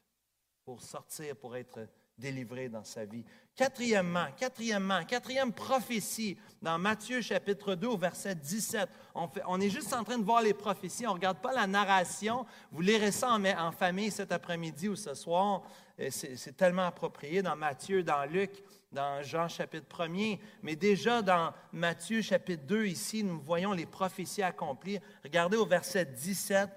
pour 0.64 0.80
sortir, 0.82 1.36
pour 1.36 1.54
être 1.54 1.86
délivré 2.16 2.70
dans 2.70 2.82
sa 2.82 3.04
vie. 3.04 3.24
Quatrièmement, 3.54 4.32
quatrièmement, 4.36 5.04
quatrième 5.04 5.52
prophétie 5.52 6.38
dans 6.62 6.78
Matthieu 6.78 7.20
chapitre 7.20 7.74
2 7.74 7.86
au 7.88 7.98
verset 7.98 8.34
17. 8.34 8.88
On, 9.14 9.28
on 9.46 9.60
est 9.60 9.68
juste 9.68 9.92
en 9.92 10.02
train 10.02 10.18
de 10.18 10.24
voir 10.24 10.40
les 10.40 10.54
prophéties, 10.54 11.06
on 11.06 11.10
ne 11.10 11.16
regarde 11.16 11.42
pas 11.42 11.52
la 11.52 11.66
narration. 11.66 12.46
Vous 12.72 12.80
lirez 12.80 13.12
ça 13.12 13.30
en, 13.30 13.44
en 13.44 13.70
famille 13.70 14.10
cet 14.10 14.32
après-midi 14.32 14.88
ou 14.88 14.96
ce 14.96 15.12
soir. 15.12 15.62
C'est 16.10 16.56
tellement 16.56 16.86
approprié 16.86 17.42
dans 17.42 17.54
Matthieu, 17.54 18.02
dans 18.02 18.24
Luc, 18.24 18.62
dans 18.92 19.22
Jean 19.22 19.48
chapitre 19.48 20.04
1 20.04 20.36
Mais 20.62 20.76
déjà 20.76 21.22
dans 21.22 21.52
Matthieu 21.72 22.22
chapitre 22.22 22.64
2, 22.66 22.86
ici, 22.86 23.22
nous 23.22 23.40
voyons 23.40 23.72
les 23.72 23.86
prophéties 23.86 24.42
accomplies. 24.42 24.98
Regardez 25.22 25.56
au 25.56 25.66
verset 25.66 26.06
17. 26.06 26.70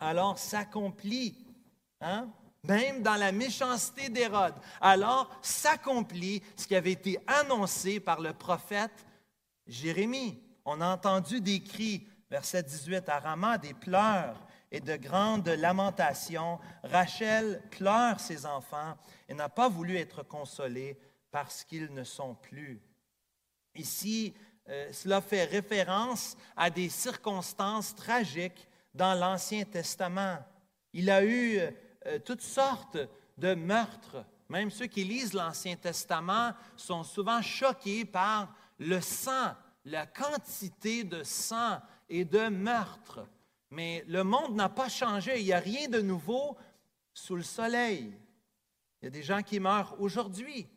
Alors 0.00 0.38
s'accomplit. 0.38 1.46
Hein? 2.00 2.30
même 2.64 3.02
dans 3.02 3.14
la 3.14 3.32
méchanceté 3.32 4.08
d'Hérode. 4.08 4.54
Alors 4.80 5.30
s'accomplit 5.42 6.42
ce 6.56 6.66
qui 6.66 6.74
avait 6.74 6.92
été 6.92 7.18
annoncé 7.26 8.00
par 8.00 8.20
le 8.20 8.32
prophète 8.32 9.06
Jérémie. 9.66 10.42
On 10.64 10.80
a 10.80 10.88
entendu 10.88 11.40
des 11.40 11.62
cris, 11.62 12.06
verset 12.30 12.62
18, 12.62 13.08
à 13.08 13.18
Rama, 13.18 13.58
des 13.58 13.74
pleurs 13.74 14.46
et 14.70 14.80
de 14.80 14.96
grandes 14.96 15.48
lamentations. 15.48 16.58
Rachel 16.84 17.62
pleure 17.70 18.20
ses 18.20 18.46
enfants 18.46 18.96
et 19.28 19.34
n'a 19.34 19.48
pas 19.48 19.68
voulu 19.68 19.96
être 19.96 20.22
consolée 20.22 20.98
parce 21.30 21.64
qu'ils 21.64 21.92
ne 21.92 22.04
sont 22.04 22.34
plus. 22.34 22.80
Ici, 23.74 24.34
euh, 24.68 24.92
cela 24.92 25.20
fait 25.20 25.44
référence 25.44 26.36
à 26.56 26.70
des 26.70 26.88
circonstances 26.88 27.94
tragiques 27.94 28.68
dans 28.94 29.14
l'Ancien 29.14 29.64
Testament. 29.64 30.38
Il 30.92 31.10
a 31.10 31.24
eu 31.24 31.58
euh, 32.06 32.18
toutes 32.24 32.42
sortes 32.42 32.98
de 33.38 33.54
meurtres. 33.54 34.24
Même 34.48 34.70
ceux 34.70 34.86
qui 34.86 35.04
lisent 35.04 35.32
l'Ancien 35.32 35.76
Testament 35.76 36.52
sont 36.76 37.04
souvent 37.04 37.40
choqués 37.40 38.04
par 38.04 38.54
le 38.78 39.00
sang, 39.00 39.54
la 39.84 40.06
quantité 40.06 41.04
de 41.04 41.22
sang 41.22 41.80
et 42.08 42.24
de 42.24 42.48
meurtres. 42.48 43.26
Mais 43.70 44.04
le 44.08 44.24
monde 44.24 44.56
n'a 44.56 44.68
pas 44.68 44.88
changé. 44.88 45.40
Il 45.40 45.46
n'y 45.46 45.52
a 45.52 45.60
rien 45.60 45.88
de 45.88 46.00
nouveau 46.00 46.56
sous 47.14 47.36
le 47.36 47.42
soleil. 47.42 48.12
Il 49.00 49.04
y 49.04 49.08
a 49.08 49.10
des 49.10 49.22
gens 49.22 49.42
qui 49.42 49.60
meurent 49.60 49.94
aujourd'hui. 50.00 50.68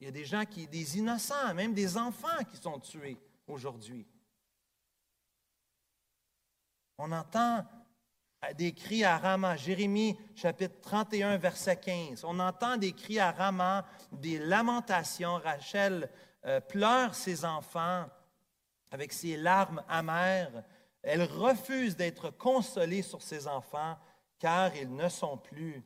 Il 0.00 0.04
y 0.04 0.08
a 0.08 0.12
des 0.12 0.24
gens 0.24 0.44
qui, 0.44 0.66
des 0.66 0.98
innocents, 0.98 1.54
même 1.54 1.74
des 1.74 1.96
enfants 1.96 2.44
qui 2.50 2.56
sont 2.56 2.78
tués 2.78 3.18
aujourd'hui. 3.46 4.06
On 6.98 7.10
entend 7.12 7.64
des 8.56 8.72
cris 8.72 9.04
à 9.04 9.18
Rama. 9.18 9.56
Jérémie 9.56 10.18
chapitre 10.34 10.80
31, 10.80 11.36
verset 11.38 11.76
15. 11.76 12.24
On 12.24 12.38
entend 12.38 12.76
des 12.76 12.92
cris 12.92 13.18
à 13.18 13.32
Rama, 13.32 13.84
des 14.12 14.38
lamentations. 14.38 15.36
Rachel 15.36 16.08
euh, 16.44 16.60
pleure 16.60 17.14
ses 17.14 17.44
enfants 17.44 18.06
avec 18.90 19.12
ses 19.12 19.36
larmes 19.36 19.82
amères. 19.88 20.64
Elle 21.02 21.24
refuse 21.24 21.96
d'être 21.96 22.30
consolée 22.30 23.02
sur 23.02 23.22
ses 23.22 23.46
enfants 23.46 23.96
car 24.38 24.74
ils 24.76 24.94
ne 24.94 25.08
sont 25.08 25.36
plus. 25.36 25.82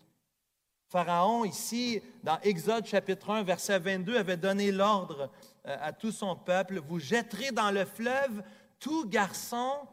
Pharaon, 0.92 1.46
ici, 1.46 2.02
dans 2.22 2.38
Exode 2.40 2.84
chapitre 2.84 3.30
1, 3.30 3.44
verset 3.44 3.78
22, 3.78 4.14
avait 4.14 4.36
donné 4.36 4.70
l'ordre 4.70 5.30
euh, 5.66 5.74
à 5.80 5.90
tout 5.90 6.12
son 6.12 6.36
peuple, 6.36 6.80
vous 6.80 7.00
jetterez 7.00 7.50
dans 7.50 7.70
le 7.70 7.86
fleuve 7.86 8.42
tout 8.78 9.08
garçon 9.08 9.88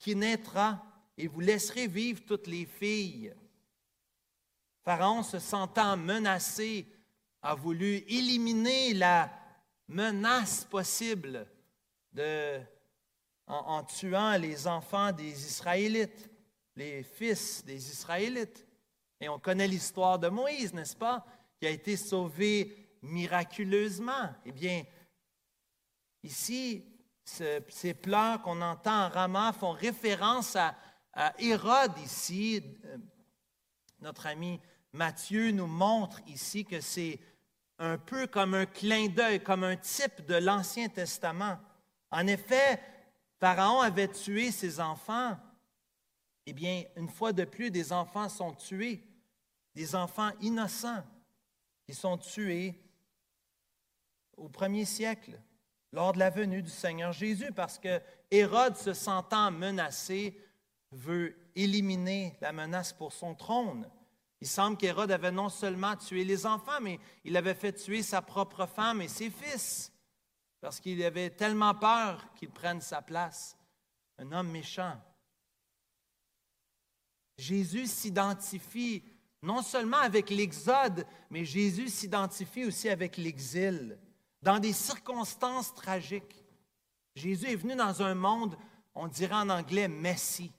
qui 0.00 0.16
naîtra 0.16 0.84
et 1.16 1.28
vous 1.28 1.38
laisserez 1.38 1.86
vivre 1.86 2.22
toutes 2.26 2.48
les 2.48 2.66
filles. 2.66 3.32
Pharaon, 4.84 5.22
se 5.22 5.38
sentant 5.38 5.96
menacé, 5.96 6.88
a 7.40 7.54
voulu 7.54 7.98
éliminer 8.08 8.94
la 8.94 9.30
menace 9.86 10.64
possible 10.64 11.46
en, 13.46 13.84
tuant 13.84 14.36
les 14.38 14.66
enfants 14.66 15.12
des 15.12 15.46
Israélites. 15.46 16.28
les 16.74 17.04
fils 17.04 17.64
des 17.64 17.90
Israélites. 17.90 18.66
Et 19.22 19.28
on 19.28 19.38
connaît 19.38 19.68
l'histoire 19.68 20.18
de 20.18 20.28
Moïse, 20.28 20.74
n'est-ce 20.74 20.96
pas, 20.96 21.24
qui 21.60 21.66
a 21.68 21.70
été 21.70 21.96
sauvé 21.96 22.76
miraculeusement. 23.02 24.34
Eh 24.44 24.50
bien, 24.50 24.82
ici, 26.24 26.84
ces 27.24 27.94
pleurs 27.94 28.42
qu'on 28.42 28.60
entend 28.60 29.04
en 29.04 29.08
Rama 29.08 29.52
font 29.52 29.70
référence 29.70 30.56
à, 30.56 30.74
Hérode 31.38 31.96
ici. 31.98 32.64
Euh, 32.84 32.96
notre 34.00 34.26
ami 34.26 34.58
Matthieu 34.92 35.52
nous 35.52 35.66
montre 35.68 36.20
ici 36.26 36.64
que 36.64 36.80
c'est 36.80 37.20
un 37.78 37.98
peu 37.98 38.26
comme 38.26 38.54
un 38.54 38.66
clin 38.66 39.08
d'œil, 39.08 39.40
comme 39.40 39.62
un 39.62 39.76
type 39.76 40.24
de 40.26 40.34
l'Ancien 40.34 40.88
Testament. 40.88 41.60
En 42.10 42.26
effet, 42.26 42.80
Pharaon 43.38 43.82
avait 43.82 44.08
tué 44.08 44.50
ses 44.50 44.80
enfants. 44.80 45.36
Eh 46.46 46.54
bien, 46.54 46.82
une 46.96 47.08
fois 47.08 47.32
de 47.32 47.44
plus, 47.44 47.70
des 47.70 47.92
enfants 47.92 48.30
sont 48.30 48.54
tués, 48.54 49.04
des 49.74 49.94
enfants 49.94 50.30
innocents 50.40 51.04
qui 51.86 51.94
sont 51.94 52.18
tués 52.18 52.78
au 54.36 54.48
premier 54.48 54.84
siècle 54.84 55.40
lors 55.92 56.12
de 56.12 56.18
la 56.18 56.30
venue 56.30 56.62
du 56.62 56.70
Seigneur 56.70 57.12
Jésus, 57.12 57.52
parce 57.52 57.78
que 57.78 58.00
Hérode, 58.30 58.76
se 58.76 58.94
sentant 58.94 59.50
menacé, 59.50 60.38
veut 60.90 61.36
éliminer 61.54 62.36
la 62.40 62.52
menace 62.52 62.92
pour 62.92 63.12
son 63.12 63.34
trône. 63.34 63.88
Il 64.40 64.48
semble 64.48 64.76
qu'Hérode 64.76 65.12
avait 65.12 65.30
non 65.30 65.48
seulement 65.48 65.96
tué 65.96 66.24
les 66.24 66.46
enfants, 66.46 66.80
mais 66.80 66.98
il 67.24 67.36
avait 67.36 67.54
fait 67.54 67.72
tuer 67.72 68.02
sa 68.02 68.22
propre 68.22 68.66
femme 68.66 69.00
et 69.00 69.08
ses 69.08 69.30
fils, 69.30 69.92
parce 70.60 70.80
qu'il 70.80 71.02
avait 71.04 71.30
tellement 71.30 71.74
peur 71.74 72.32
qu'il 72.34 72.50
prenne 72.50 72.80
sa 72.80 73.02
place. 73.02 73.56
Un 74.18 74.32
homme 74.32 74.50
méchant. 74.50 75.00
Jésus 77.36 77.86
s'identifie 77.86 79.04
non 79.42 79.60
seulement 79.60 79.98
avec 79.98 80.30
l'Exode, 80.30 81.04
mais 81.28 81.44
Jésus 81.44 81.88
s'identifie 81.88 82.64
aussi 82.64 82.88
avec 82.88 83.16
l'exil 83.16 83.98
dans 84.40 84.58
des 84.58 84.72
circonstances 84.72 85.74
tragiques. 85.74 86.44
Jésus 87.14 87.50
est 87.50 87.56
venu 87.56 87.74
dans 87.74 88.02
un 88.02 88.14
monde, 88.14 88.56
on 88.94 89.08
dirait 89.08 89.34
en 89.34 89.48
anglais, 89.48 89.88
messy. 89.88 90.52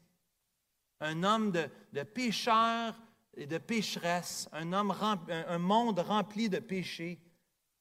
Un 1.00 1.24
homme 1.24 1.52
de, 1.52 2.04
pécheurs 2.04 2.96
et 3.36 3.46
de 3.46 3.58
pécheresses, 3.58 4.48
un, 4.52 5.58
monde 5.58 6.00
rempli 6.00 6.50
de 6.50 6.60
péchés. 6.60 7.20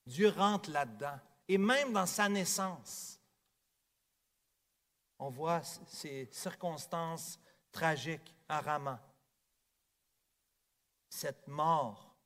Dieu 0.06 0.28
rentre 0.28 0.70
là-dedans. 0.70 1.18
Et 1.48 1.58
même 1.58 1.92
dans 1.92 2.06
sa 2.06 2.28
naissance, 2.28 3.20
on 5.18 5.30
voit 5.30 5.62
ces 5.86 6.28
circonstances 6.32 7.38
tragiques 7.70 8.34
à. 8.48 8.60
Cette 11.14 11.46
mort 11.46 12.16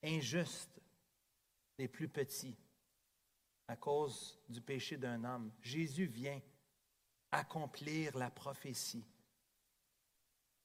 injuste 0.00 0.80
des 1.76 1.88
plus 1.88 2.08
petits 2.08 2.56
à 3.66 3.74
cause 3.74 4.38
du 4.48 4.60
péché 4.60 4.96
d'un 4.96 5.24
homme. 5.24 5.50
Jésus 5.60 6.06
vient 6.06 6.40
accomplir 7.32 8.16
la 8.16 8.30
prophétie. 8.30 9.04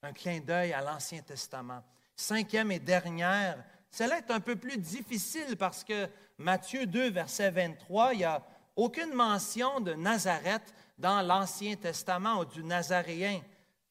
Un 0.04 0.14
clin 0.14 0.40
d'œil 0.40 0.72
à 0.72 0.82
l'Ancien 0.82 1.24
Testament. 1.24 1.84
Cinquième 2.16 2.72
et 2.72 2.80
dernière, 2.80 3.66
cela 3.90 4.20
est 4.20 4.30
un 4.30 4.40
peu 4.40 4.56
plus 4.56 4.78
difficile 4.78 5.58
parce 5.58 5.84
que 5.84 6.08
Matthieu 6.38 6.86
2, 6.86 7.10
verset 7.10 7.50
23, 7.50 8.14
il 8.14 8.18
n'y 8.20 8.24
a 8.24 8.46
aucune 8.76 9.16
mention 9.16 9.80
de 9.80 9.96
Nazareth 9.96 10.76
dans 11.00 11.24
l'Ancien 11.24 11.76
Testament 11.76 12.40
ou 12.42 12.46
du 12.46 12.64
Nazaréen. 12.64 13.42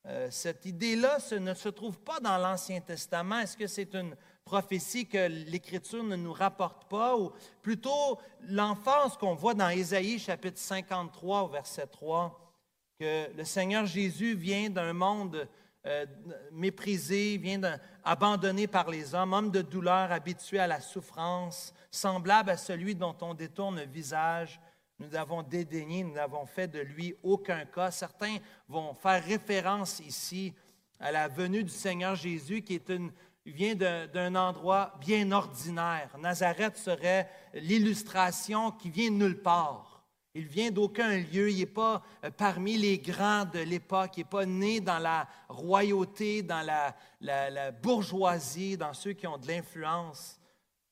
Euh, 0.06 0.28
cette 0.30 0.66
idée-là 0.66 1.18
ne 1.38 1.54
se 1.54 1.68
trouve 1.68 1.98
pas 2.00 2.18
dans 2.18 2.36
l'Ancien 2.36 2.80
Testament. 2.80 3.38
Est-ce 3.38 3.56
que 3.56 3.68
c'est 3.68 3.94
une 3.94 4.16
prophétie 4.44 5.06
que 5.06 5.28
l'Écriture 5.28 6.02
ne 6.02 6.16
nous 6.16 6.32
rapporte 6.32 6.88
pas, 6.88 7.16
ou 7.16 7.32
plutôt 7.62 8.18
l'emphase 8.48 9.16
qu'on 9.16 9.34
voit 9.34 9.54
dans 9.54 9.68
Ésaïe 9.68 10.18
chapitre 10.18 10.58
53 10.58 11.50
verset 11.50 11.86
3, 11.86 12.52
que 12.98 13.32
le 13.36 13.44
Seigneur 13.44 13.86
Jésus 13.86 14.34
vient 14.34 14.70
d'un 14.70 14.92
monde 14.92 15.48
euh, 15.86 16.06
méprisé, 16.50 17.36
vient 17.38 17.60
abandonné 18.02 18.66
par 18.66 18.90
les 18.90 19.14
hommes, 19.14 19.32
homme 19.32 19.50
de 19.52 19.62
douleur, 19.62 20.10
habitué 20.10 20.58
à 20.58 20.66
la 20.66 20.80
souffrance, 20.80 21.72
semblable 21.92 22.50
à 22.50 22.56
celui 22.56 22.96
dont 22.96 23.16
on 23.20 23.34
détourne 23.34 23.76
le 23.76 23.86
visage. 23.86 24.60
Nous 25.02 25.10
l'avons 25.10 25.42
dédaigné, 25.42 26.04
nous 26.04 26.14
n'avons 26.14 26.46
fait 26.46 26.68
de 26.68 26.78
lui 26.78 27.16
aucun 27.24 27.64
cas. 27.64 27.90
Certains 27.90 28.36
vont 28.68 28.94
faire 28.94 29.24
référence 29.24 29.98
ici 29.98 30.54
à 31.00 31.10
la 31.10 31.26
venue 31.26 31.64
du 31.64 31.72
Seigneur 31.72 32.14
Jésus, 32.14 32.62
qui 32.62 32.76
est 32.76 32.88
une 32.88 33.10
vient 33.44 33.74
d'un 33.74 34.36
endroit 34.36 34.94
bien 35.00 35.32
ordinaire. 35.32 36.16
Nazareth 36.20 36.76
serait 36.76 37.28
l'illustration 37.52 38.70
qui 38.70 38.90
vient 38.90 39.10
de 39.10 39.16
nulle 39.16 39.42
part. 39.42 40.04
Il 40.34 40.46
vient 40.46 40.70
d'aucun 40.70 41.18
lieu, 41.18 41.50
il 41.50 41.58
n'est 41.58 41.66
pas 41.66 42.00
euh, 42.24 42.30
parmi 42.30 42.78
les 42.78 42.98
grands 42.98 43.44
de 43.44 43.58
l'époque, 43.58 44.12
il 44.16 44.20
n'est 44.20 44.30
pas 44.30 44.46
né 44.46 44.80
dans 44.80 45.00
la 45.00 45.28
royauté, 45.48 46.42
dans 46.42 46.64
la, 46.64 47.72
bourgeoisie, 47.72 48.76
dans 48.76 48.94
ceux 48.94 49.14
qui 49.14 49.26
ont 49.26 49.36
de 49.36 49.48
l'influence. 49.48 50.38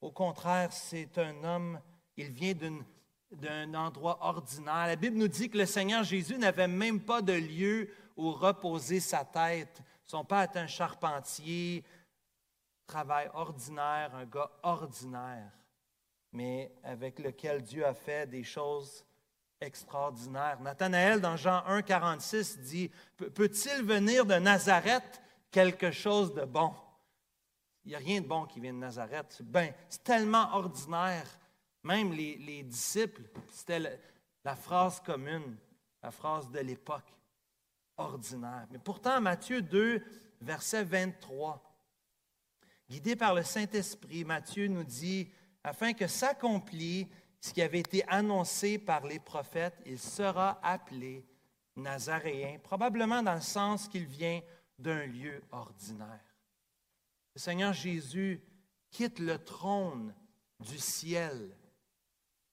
Au 0.01 0.11
contraire, 0.11 0.73
c'est 0.73 1.17
un 1.17 1.45
homme, 1.45 1.81
il 2.17 2.31
vient 2.33 2.55
d'un 3.31 3.75
endroit 3.75 4.19
ordinaire. 4.23 4.87
La 4.87 4.97
Bible 4.97 5.17
nous 5.17 5.29
dit 5.29 5.49
que 5.49 5.59
le 5.59 5.67
Seigneur 5.67 6.03
Jésus 6.03 6.39
n'avait 6.39 6.69
même 6.69 7.01
pas 7.01 7.23
de 7.23 7.33
lieu 7.33 7.91
où 8.17 8.33
reposer 8.33 9.01
sa 9.01 9.25
tête. 9.25 9.81
Son 10.05 10.25
père 10.25 10.41
est 10.41 10.57
un 10.57 10.67
charpentier, 10.67 11.85
travail 12.87 13.31
ordinaire, 13.35 14.15
un 14.15 14.27
gars 14.27 14.51
ordinaire, 14.63 15.53
mais 16.33 16.73
avec 16.83 17.19
lequel 17.21 17.63
Dieu 17.63 17.87
a 17.87 17.95
fait 17.95 18.29
des 18.29 18.43
choses 18.43 19.05
extraordinaires. 19.61 20.61
Nathanaël, 20.61 21.21
dans 21.21 21.37
Jean 21.37 21.63
1, 21.67 21.83
46, 21.83 22.59
dit 22.61 22.91
Peut-il 23.17 23.85
venir 23.85 24.27
de 24.27 24.35
Nazareth 24.35 25.23
quelque 25.51 25.91
chose 25.91 26.35
de 26.35 26.45
bon 26.45 26.73
Il 27.85 27.91
n'y 27.91 27.95
a 27.95 27.99
rien 27.99 28.21
de 28.21 28.27
bon 28.27 28.47
qui 28.47 28.59
vient 28.61 28.73
de 28.73 28.79
Nazareth. 28.79 29.41
Ben, 29.43 29.73
c'est 29.89 30.03
tellement 30.03 30.55
ordinaire. 30.55 31.27
Même 31.83 32.13
les, 32.13 32.37
les 32.37 32.63
disciples, 32.63 33.23
c'était 33.49 34.01
la 34.45 34.57
phrase 34.57 35.01
commune, 35.01 35.57
la 36.03 36.11
phrase 36.11 36.51
de 36.51 36.61
l'époque 36.61 37.15
ordinaire. 37.97 38.67
Mais 38.71 38.79
pourtant, 38.79 39.21
Matthieu 39.21 39.63
2, 39.63 40.03
verset 40.41 40.85
23, 40.85 41.71
Guidé 42.91 43.15
par 43.15 43.37
le 43.37 43.45
Saint-Esprit, 43.45 44.25
Matthieu 44.25 44.67
nous 44.67 44.83
dit, 44.83 45.31
afin 45.63 45.93
que 45.93 46.09
s'accomplisse 46.09 47.07
ce 47.41 47.53
qui 47.53 47.63
avait 47.63 47.79
été 47.79 48.03
annoncé 48.09 48.79
par 48.79 49.07
les 49.07 49.21
prophètes, 49.21 49.81
il 49.87 49.99
sera 49.99 50.59
appelé 50.61 51.25
Nazaréen, 51.77 52.59
probablement 52.59 53.23
dans 53.23 53.35
le 53.35 53.41
sens 53.41 53.87
qu'il 53.87 54.07
vient 54.07 54.41
d'un 54.77 55.07
lieu 55.07 55.41
ordinaire. 55.53 56.35
Le 57.37 57.41
Seigneur 57.41 57.73
Jésus 57.73 58.43
quitte 58.91 59.21
le 59.21 59.39
trône 59.39 60.13
du 60.59 60.79
ciel. 60.79 61.57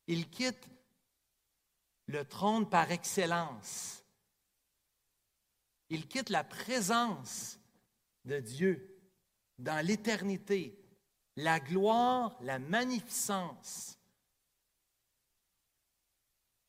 Il 0.08 0.30
quitte 0.30 0.68
le 2.08 2.26
trône 2.26 2.70
par 2.70 2.92
excellence. 2.92 4.04
Il 5.90 6.08
quitte 6.08 6.30
la 6.30 6.44
présence 6.44 7.60
de 8.26 8.40
Dieu 8.40 8.98
dans 9.58 9.86
l'éternité, 9.86 10.80
la 11.36 11.60
gloire, 11.60 12.38
la 12.42 12.60
magnificence, 12.60 13.98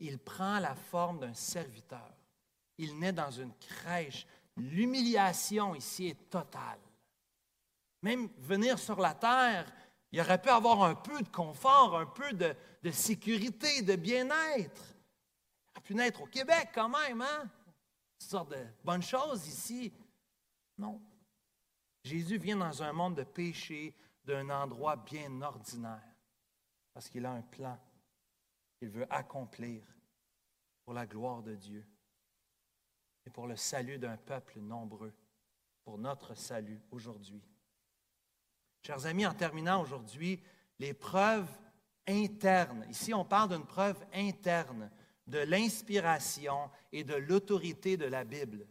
il 0.00 0.18
prend 0.18 0.58
la 0.58 0.74
forme 0.74 1.20
d'un 1.20 1.34
serviteur. 1.34 2.12
Il 2.76 2.98
naît 2.98 3.12
dans 3.12 3.30
une 3.30 3.54
crèche. 3.54 4.26
L'humiliation 4.56 5.74
ici 5.74 6.08
est 6.08 6.30
totale. 6.30 6.78
Même 8.02 8.28
venir 8.38 8.78
sur 8.78 9.00
la 9.00 9.14
terre, 9.14 9.72
il 10.10 10.20
aurait 10.20 10.40
pu 10.40 10.48
avoir 10.48 10.82
un 10.82 10.94
peu 10.94 11.20
de 11.20 11.28
confort, 11.28 11.98
un 11.98 12.06
peu 12.06 12.32
de, 12.32 12.90
sécurité, 12.90 13.82
de 13.82 13.96
bien-être. 13.96 14.96
Il 15.64 15.70
aurait 15.70 15.84
pu 15.84 15.94
naître 15.94 16.22
au 16.22 16.26
Québec 16.26 16.70
quand 16.74 16.88
même, 16.88 17.20
hein? 17.20 17.50
Une 18.20 18.26
sorte 18.26 18.50
de 18.50 18.66
bonnes 18.82 19.02
choses 19.02 19.46
ici. 19.46 19.92
Non. 20.76 21.00
Jésus 22.02 22.38
vient 22.38 22.56
dans 22.56 22.82
un 22.82 22.92
monde 22.92 23.16
de 23.16 23.24
péché, 23.24 23.94
d'un 24.24 24.48
endroit 24.50 24.96
bien 24.96 25.40
ordinaire, 25.42 26.02
parce 26.92 27.08
qu'il 27.08 27.24
a 27.26 27.32
un 27.32 27.42
plan 27.42 27.78
qu'il 28.78 28.88
veut 28.88 29.06
accomplir 29.12 29.82
pour 30.84 30.94
la 30.94 31.06
gloire 31.06 31.42
de 31.42 31.54
Dieu 31.54 31.86
et 33.26 33.30
pour 33.30 33.46
le 33.46 33.56
salut 33.56 33.98
d'un 33.98 34.16
peuple 34.16 34.58
nombreux, 34.60 35.12
pour 35.84 35.98
notre 35.98 36.34
salut 36.34 36.80
aujourd'hui. 36.90 37.42
Chers 38.82 39.06
amis, 39.06 39.26
en 39.26 39.34
terminant 39.34 39.82
aujourd'hui, 39.82 40.40
les 40.78 40.94
preuves 40.94 41.48
internes. 42.06 42.86
Ici, 42.90 43.12
on 43.12 43.24
parle 43.24 43.50
d'une 43.50 43.66
preuve 43.66 43.98
interne 44.14 44.90
de 45.26 45.38
l'inspiration 45.38 46.70
et 46.92 47.04
de 47.04 47.14
l'autorité 47.14 47.96
de 47.96 48.06
la 48.06 48.24
Bible. 48.24 48.66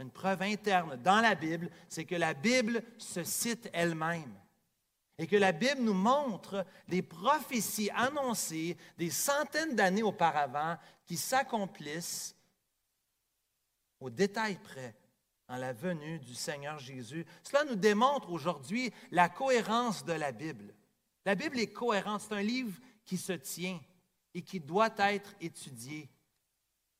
Une 0.00 0.10
preuve 0.10 0.42
interne 0.42 0.96
dans 0.96 1.20
la 1.20 1.34
Bible, 1.34 1.70
c'est 1.88 2.04
que 2.04 2.14
la 2.14 2.34
Bible 2.34 2.82
se 2.98 3.24
cite 3.24 3.70
elle-même 3.72 4.34
et 5.16 5.26
que 5.26 5.36
la 5.36 5.52
Bible 5.52 5.80
nous 5.80 5.94
montre 5.94 6.66
des 6.88 7.02
prophéties 7.02 7.90
annoncées 7.90 8.76
des 8.98 9.10
centaines 9.10 9.76
d'années 9.76 10.02
auparavant 10.02 10.76
qui 11.06 11.16
s'accomplissent 11.16 12.36
au 14.00 14.10
détail 14.10 14.56
près 14.56 14.94
en 15.48 15.56
la 15.56 15.72
venue 15.72 16.18
du 16.18 16.34
Seigneur 16.34 16.78
Jésus. 16.78 17.26
Cela 17.42 17.64
nous 17.64 17.76
démontre 17.76 18.30
aujourd'hui 18.30 18.92
la 19.10 19.28
cohérence 19.28 20.04
de 20.04 20.12
la 20.12 20.32
Bible. 20.32 20.74
La 21.24 21.34
Bible 21.34 21.58
est 21.58 21.72
cohérente, 21.72 22.22
c'est 22.22 22.34
un 22.34 22.42
livre 22.42 22.78
qui 23.04 23.16
se 23.16 23.32
tient 23.32 23.80
et 24.34 24.42
qui 24.42 24.60
doit 24.60 24.94
être 24.98 25.34
étudié, 25.40 26.08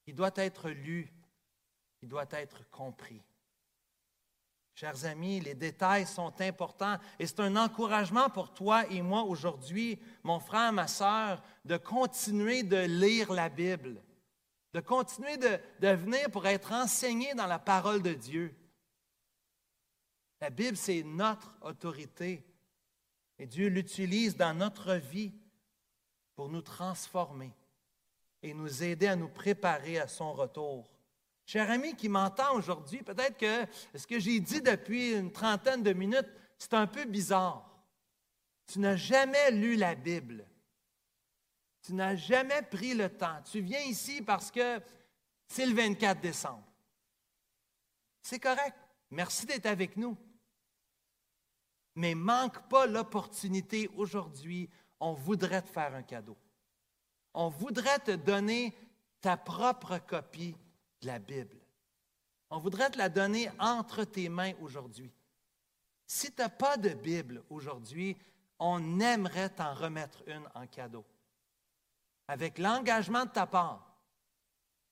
qui 0.04 0.12
doit 0.12 0.32
être 0.36 0.70
lu, 0.70 1.12
qui 1.98 2.06
doit 2.06 2.28
être 2.30 2.68
compris. 2.70 3.22
Chers 4.74 5.04
amis, 5.04 5.38
les 5.40 5.54
détails 5.54 6.06
sont 6.06 6.32
importants 6.40 6.98
et 7.18 7.26
c'est 7.26 7.40
un 7.40 7.56
encouragement 7.56 8.28
pour 8.28 8.52
toi 8.52 8.84
et 8.90 9.02
moi 9.02 9.22
aujourd'hui, 9.22 10.00
mon 10.24 10.40
frère, 10.40 10.72
ma 10.72 10.88
sœur, 10.88 11.42
de 11.64 11.76
continuer 11.76 12.64
de 12.64 12.78
lire 12.78 13.32
la 13.32 13.48
Bible, 13.48 14.02
de 14.74 14.80
continuer 14.80 15.36
de, 15.36 15.86
venir 15.86 16.28
pour 16.32 16.46
être 16.48 16.72
enseigné 16.72 17.32
dans 17.34 17.46
la 17.46 17.60
parole 17.60 18.02
de 18.02 18.12
Dieu. 18.12 18.52
La 20.40 20.50
Bible, 20.50 20.76
c'est 20.76 21.04
notre 21.04 21.56
autorité 21.62 22.44
et 23.38 23.46
Dieu 23.46 23.68
l'utilise 23.68 24.36
dans 24.36 24.52
notre 24.52 24.94
vie 24.94 25.32
pour 26.34 26.48
nous 26.48 26.60
transformer 26.60 27.52
et 28.42 28.52
nous 28.52 28.82
aider 28.82 29.06
à 29.06 29.14
nous 29.14 29.28
préparer 29.28 30.00
à 30.00 30.08
son 30.08 30.32
retour. 30.32 30.90
Cher 31.46 31.70
ami 31.70 31.94
qui 31.94 32.08
m'entend 32.08 32.56
aujourd'hui, 32.56 33.02
peut-être 33.04 33.38
que 33.38 33.66
ce 33.96 34.06
que 34.08 34.18
j'ai 34.18 34.40
dit 34.40 34.60
depuis 34.60 35.12
une 35.12 35.30
trentaine 35.30 35.84
de 35.84 35.92
minutes, 35.92 36.30
c'est 36.58 36.74
un 36.74 36.88
peu 36.88 37.04
bizarre. 37.04 37.70
Tu 38.66 38.80
n'as 38.80 38.96
jamais 38.96 39.52
lu 39.52 39.76
la 39.76 39.94
Bible. 39.94 40.44
Tu 41.84 41.92
n'as 41.92 42.16
jamais 42.16 42.62
pris 42.62 42.94
le 42.94 43.10
temps. 43.10 43.42
Tu 43.44 43.60
viens 43.60 43.82
ici 43.82 44.22
parce 44.22 44.50
que 44.50 44.80
c'est 45.46 45.66
le 45.66 45.74
24 45.74 46.20
décembre. 46.20 46.66
C'est 48.22 48.40
correct. 48.40 48.76
Merci 49.10 49.44
d'être 49.44 49.66
avec 49.66 49.96
nous. 49.96 50.16
Mais 51.94 52.14
manque 52.14 52.68
pas 52.68 52.86
l'opportunité 52.86 53.90
aujourd'hui. 53.96 54.68
On 54.98 55.12
voudrait 55.12 55.62
te 55.62 55.68
faire 55.68 55.94
un 55.94 56.02
cadeau. 56.02 56.36
On 57.34 57.48
voudrait 57.50 57.98
te 57.98 58.12
donner 58.12 58.74
ta 59.20 59.36
propre 59.36 59.98
copie 59.98 60.56
la 61.02 61.18
Bible. 61.18 61.58
On 62.48 62.58
voudrait 62.58 62.90
te 62.90 62.98
la 62.98 63.10
donner 63.10 63.50
entre 63.58 64.04
tes 64.04 64.30
mains 64.30 64.52
aujourd'hui. 64.60 65.12
Si 66.06 66.32
tu 66.32 66.40
n'as 66.40 66.48
pas 66.48 66.76
de 66.78 66.90
Bible 66.90 67.42
aujourd'hui, 67.50 68.16
on 68.58 69.00
aimerait 69.00 69.50
t'en 69.50 69.74
remettre 69.74 70.22
une 70.26 70.48
en 70.54 70.66
cadeau. 70.66 71.04
Avec 72.28 72.58
l'engagement 72.58 73.24
de 73.24 73.30
ta 73.30 73.46
part 73.46 73.94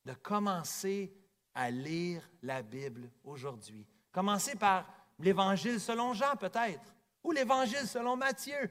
de 0.05 0.13
commencer 0.15 1.15
à 1.55 1.71
lire 1.71 2.29
la 2.43 2.63
Bible 2.63 3.11
aujourd'hui. 3.25 3.87
Commencer 4.11 4.57
par 4.57 4.87
l'Évangile 5.19 5.81
selon 5.81 6.13
Jean 6.15 6.37
peut-être, 6.37 6.95
ou 7.23 7.33
l'Évangile 7.33 7.87
selon 7.87 8.17
Matthieu. 8.17 8.71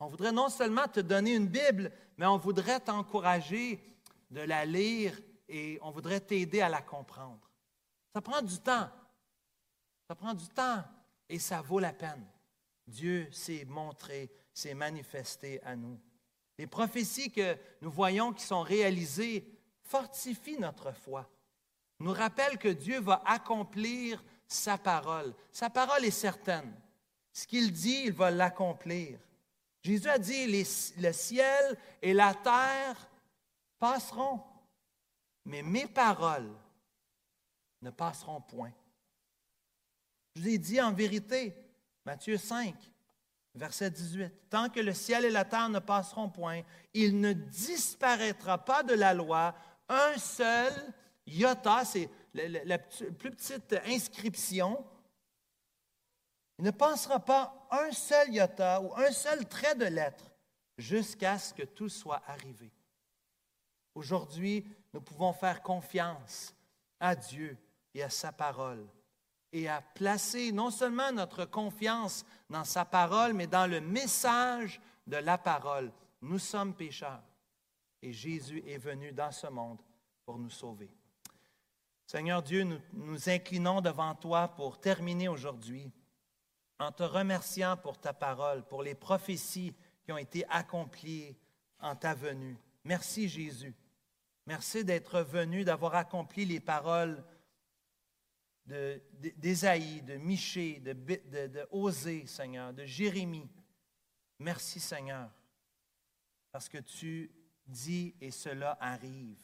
On 0.00 0.08
voudrait 0.08 0.32
non 0.32 0.48
seulement 0.48 0.88
te 0.88 1.00
donner 1.00 1.34
une 1.34 1.48
Bible, 1.48 1.92
mais 2.16 2.26
on 2.26 2.38
voudrait 2.38 2.80
t'encourager 2.80 3.80
de 4.30 4.40
la 4.40 4.64
lire 4.64 5.18
et 5.48 5.78
on 5.82 5.90
voudrait 5.90 6.20
t'aider 6.20 6.60
à 6.60 6.68
la 6.68 6.82
comprendre. 6.82 7.50
Ça 8.12 8.20
prend 8.20 8.42
du 8.42 8.58
temps. 8.58 8.88
Ça 10.08 10.14
prend 10.14 10.34
du 10.34 10.48
temps 10.48 10.82
et 11.28 11.38
ça 11.38 11.62
vaut 11.62 11.78
la 11.78 11.92
peine. 11.92 12.26
Dieu 12.86 13.28
s'est 13.30 13.64
montré, 13.64 14.30
s'est 14.52 14.74
manifesté 14.74 15.62
à 15.62 15.76
nous. 15.76 15.98
Les 16.62 16.68
prophéties 16.68 17.32
que 17.32 17.58
nous 17.80 17.90
voyons 17.90 18.32
qui 18.32 18.44
sont 18.44 18.62
réalisées 18.62 19.44
fortifient 19.82 20.60
notre 20.60 20.92
foi, 20.92 21.28
nous 21.98 22.12
rappellent 22.12 22.56
que 22.56 22.68
Dieu 22.68 23.00
va 23.00 23.20
accomplir 23.26 24.22
sa 24.46 24.78
parole. 24.78 25.34
Sa 25.50 25.70
parole 25.70 26.04
est 26.04 26.12
certaine. 26.12 26.72
Ce 27.32 27.48
qu'il 27.48 27.72
dit, 27.72 28.02
il 28.04 28.12
va 28.12 28.30
l'accomplir. 28.30 29.18
Jésus 29.82 30.08
a 30.08 30.20
dit, 30.20 30.46
le 30.46 31.12
ciel 31.12 31.76
et 32.00 32.14
la 32.14 32.32
terre 32.32 33.10
passeront, 33.80 34.40
mais 35.44 35.62
mes 35.62 35.88
paroles 35.88 36.54
ne 37.80 37.90
passeront 37.90 38.40
point. 38.40 38.72
Je 40.36 40.42
vous 40.42 40.48
ai 40.48 40.58
dit 40.58 40.80
en 40.80 40.92
vérité, 40.92 41.56
Matthieu 42.04 42.38
5, 42.38 42.91
verset 43.54 43.90
18, 43.90 44.32
Tant 44.50 44.68
que 44.68 44.80
le 44.80 44.92
ciel 44.92 45.24
et 45.24 45.30
la 45.30 45.44
terre 45.44 45.68
ne 45.68 45.78
passeront 45.78 46.28
point, 46.28 46.62
il 46.94 47.20
ne 47.20 47.32
disparaîtra 47.32 48.58
pas 48.64 48.82
de 48.82 48.94
la 48.94 49.14
loi 49.14 49.54
un 49.88 50.16
seul 50.18 50.72
iota, 51.26 51.84
c'est 51.84 52.08
la, 52.34 52.78
plus 52.78 53.30
petite 53.30 53.74
inscription. 53.86 54.84
Il 56.58 56.64
ne 56.64 56.70
passera 56.70 57.20
pas 57.20 57.66
un 57.70 57.92
seul 57.92 58.32
iota 58.32 58.80
ou 58.80 58.94
un 58.96 59.10
seul 59.10 59.46
trait 59.46 59.74
de 59.74 59.86
lettre 59.86 60.30
jusqu'à 60.78 61.38
ce 61.38 61.52
que 61.52 61.62
tout 61.62 61.88
soit 61.88 62.22
arrivé. 62.26 62.72
Aujourd'hui, 63.94 64.66
nous 64.92 65.00
pouvons 65.00 65.32
faire 65.32 65.62
confiance 65.62 66.54
à 67.00 67.14
Dieu 67.14 67.58
et 67.94 68.02
à 68.02 68.10
sa 68.10 68.32
parole 68.32 68.86
et 69.52 69.68
à 69.68 69.82
placer 69.82 70.50
non 70.52 70.70
seulement 70.70 71.12
notre 71.12 71.44
confiance 71.44 72.24
dans 72.48 72.64
sa 72.64 72.84
parole, 72.84 73.34
mais 73.34 73.46
dans 73.46 73.70
le 73.70 73.80
message 73.80 74.80
de 75.06 75.16
la 75.16 75.38
parole. 75.38 75.92
Nous 76.22 76.38
sommes 76.38 76.74
pécheurs 76.74 77.22
et 78.00 78.12
Jésus 78.12 78.62
est 78.66 78.78
venu 78.78 79.12
dans 79.12 79.30
ce 79.30 79.46
monde 79.46 79.80
pour 80.24 80.38
nous 80.38 80.50
sauver. 80.50 80.90
Seigneur 82.06 82.42
Dieu, 82.42 82.64
nous 82.64 82.78
nous 82.92 83.28
inclinons 83.28 83.80
devant 83.80 84.14
toi 84.14 84.48
pour 84.48 84.80
terminer 84.80 85.28
aujourd'hui 85.28 85.90
en 86.78 86.92
te 86.92 87.02
remerciant 87.02 87.76
pour 87.76 87.98
ta 87.98 88.12
parole, 88.12 88.64
pour 88.64 88.82
les 88.82 88.94
prophéties 88.94 89.74
qui 90.04 90.12
ont 90.12 90.18
été 90.18 90.44
accomplies 90.48 91.36
en 91.78 91.94
ta 91.94 92.14
venue. 92.14 92.58
Merci 92.84 93.28
Jésus. 93.28 93.74
Merci 94.46 94.84
d'être 94.84 95.20
venu, 95.20 95.64
d'avoir 95.64 95.94
accompli 95.94 96.44
les 96.44 96.60
paroles 96.60 97.22
d'Ésaïe, 98.64 100.02
de, 100.02 100.12
de, 100.12 100.18
Michée, 100.18 100.80
de, 100.80 100.92
de, 100.92 101.46
de 101.46 101.66
Osée, 101.70 102.26
Seigneur, 102.26 102.72
de 102.72 102.84
Jérémie. 102.84 103.50
Merci, 104.38 104.80
Seigneur, 104.80 105.30
parce 106.50 106.68
que 106.68 106.78
tu 106.78 107.30
dis 107.66 108.14
et 108.20 108.30
cela 108.30 108.76
arrive. 108.80 109.40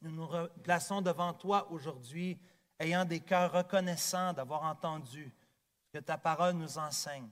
Nous 0.00 0.10
nous 0.10 0.28
plaçons 0.62 1.02
devant 1.02 1.32
toi 1.32 1.70
aujourd'hui, 1.70 2.38
ayant 2.78 3.04
des 3.04 3.20
cœurs 3.20 3.52
reconnaissants 3.52 4.32
d'avoir 4.32 4.62
entendu 4.62 5.32
ce 5.86 5.98
que 5.98 6.04
ta 6.04 6.16
parole 6.16 6.54
nous 6.54 6.78
enseigne. 6.78 7.28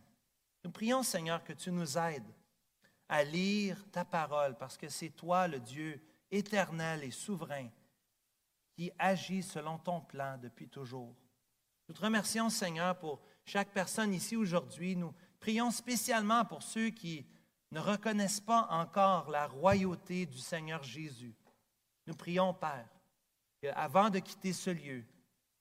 Nous 0.64 0.70
prions, 0.70 1.02
Seigneur, 1.02 1.44
que 1.44 1.52
tu 1.52 1.70
nous 1.70 1.96
aides 1.96 2.34
à 3.08 3.22
lire 3.22 3.84
ta 3.92 4.04
parole, 4.04 4.56
parce 4.56 4.76
que 4.76 4.88
c'est 4.88 5.10
toi 5.10 5.46
le 5.46 5.60
Dieu 5.60 6.02
éternel 6.30 7.04
et 7.04 7.12
souverain 7.12 7.68
qui 8.76 8.92
agit 8.98 9.42
selon 9.42 9.78
ton 9.78 10.02
plan 10.02 10.36
depuis 10.36 10.68
toujours. 10.68 11.14
Nous 11.88 11.94
te 11.94 12.02
remercions, 12.02 12.50
Seigneur, 12.50 12.98
pour 12.98 13.22
chaque 13.44 13.70
personne 13.70 14.12
ici 14.12 14.36
aujourd'hui. 14.36 14.94
Nous 14.94 15.14
prions 15.40 15.70
spécialement 15.70 16.44
pour 16.44 16.62
ceux 16.62 16.90
qui 16.90 17.26
ne 17.70 17.80
reconnaissent 17.80 18.40
pas 18.40 18.68
encore 18.70 19.30
la 19.30 19.46
royauté 19.46 20.26
du 20.26 20.38
Seigneur 20.38 20.82
Jésus. 20.82 21.34
Nous 22.06 22.14
prions, 22.14 22.52
Père, 22.52 22.88
qu'avant 23.62 24.10
de 24.10 24.18
quitter 24.18 24.52
ce 24.52 24.70
lieu, 24.70 25.04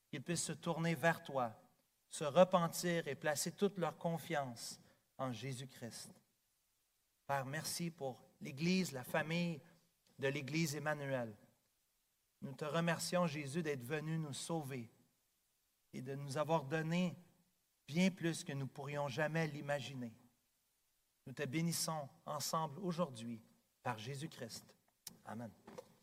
qu'ils 0.10 0.22
puissent 0.22 0.44
se 0.44 0.52
tourner 0.52 0.94
vers 0.94 1.24
toi, 1.24 1.54
se 2.10 2.26
repentir 2.26 3.08
et 3.08 3.16
placer 3.16 3.52
toute 3.52 3.78
leur 3.78 3.98
confiance 3.98 4.80
en 5.18 5.32
Jésus-Christ. 5.32 6.12
Père, 7.26 7.46
merci 7.46 7.90
pour 7.92 8.22
l'Église, 8.42 8.92
la 8.92 9.04
famille, 9.04 9.62
de 10.20 10.28
l'Église 10.28 10.76
Emmanuel. 10.76 11.34
Nous 12.42 12.54
te 12.54 12.66
remercions, 12.66 13.28
Jésus, 13.28 13.64
d'être 13.64 13.84
venu 13.84 14.18
nous 14.18 14.34
sauver 14.34 14.90
et 15.94 16.02
de 16.02 16.16
nous 16.16 16.38
avoir 16.38 16.66
donné 16.66 17.16
bien 17.88 18.12
plus 18.12 18.44
que 18.44 18.54
nous 18.54 18.68
pourrions 18.68 19.08
jamais 19.08 19.48
l'imaginer. 19.48 20.14
Nous 21.26 21.34
te 21.34 21.44
bénissons 21.44 22.08
ensemble 22.26 22.80
aujourd'hui 22.80 23.42
par 23.82 23.98
Jésus-Christ. 23.98 24.66
Amen. 25.26 25.52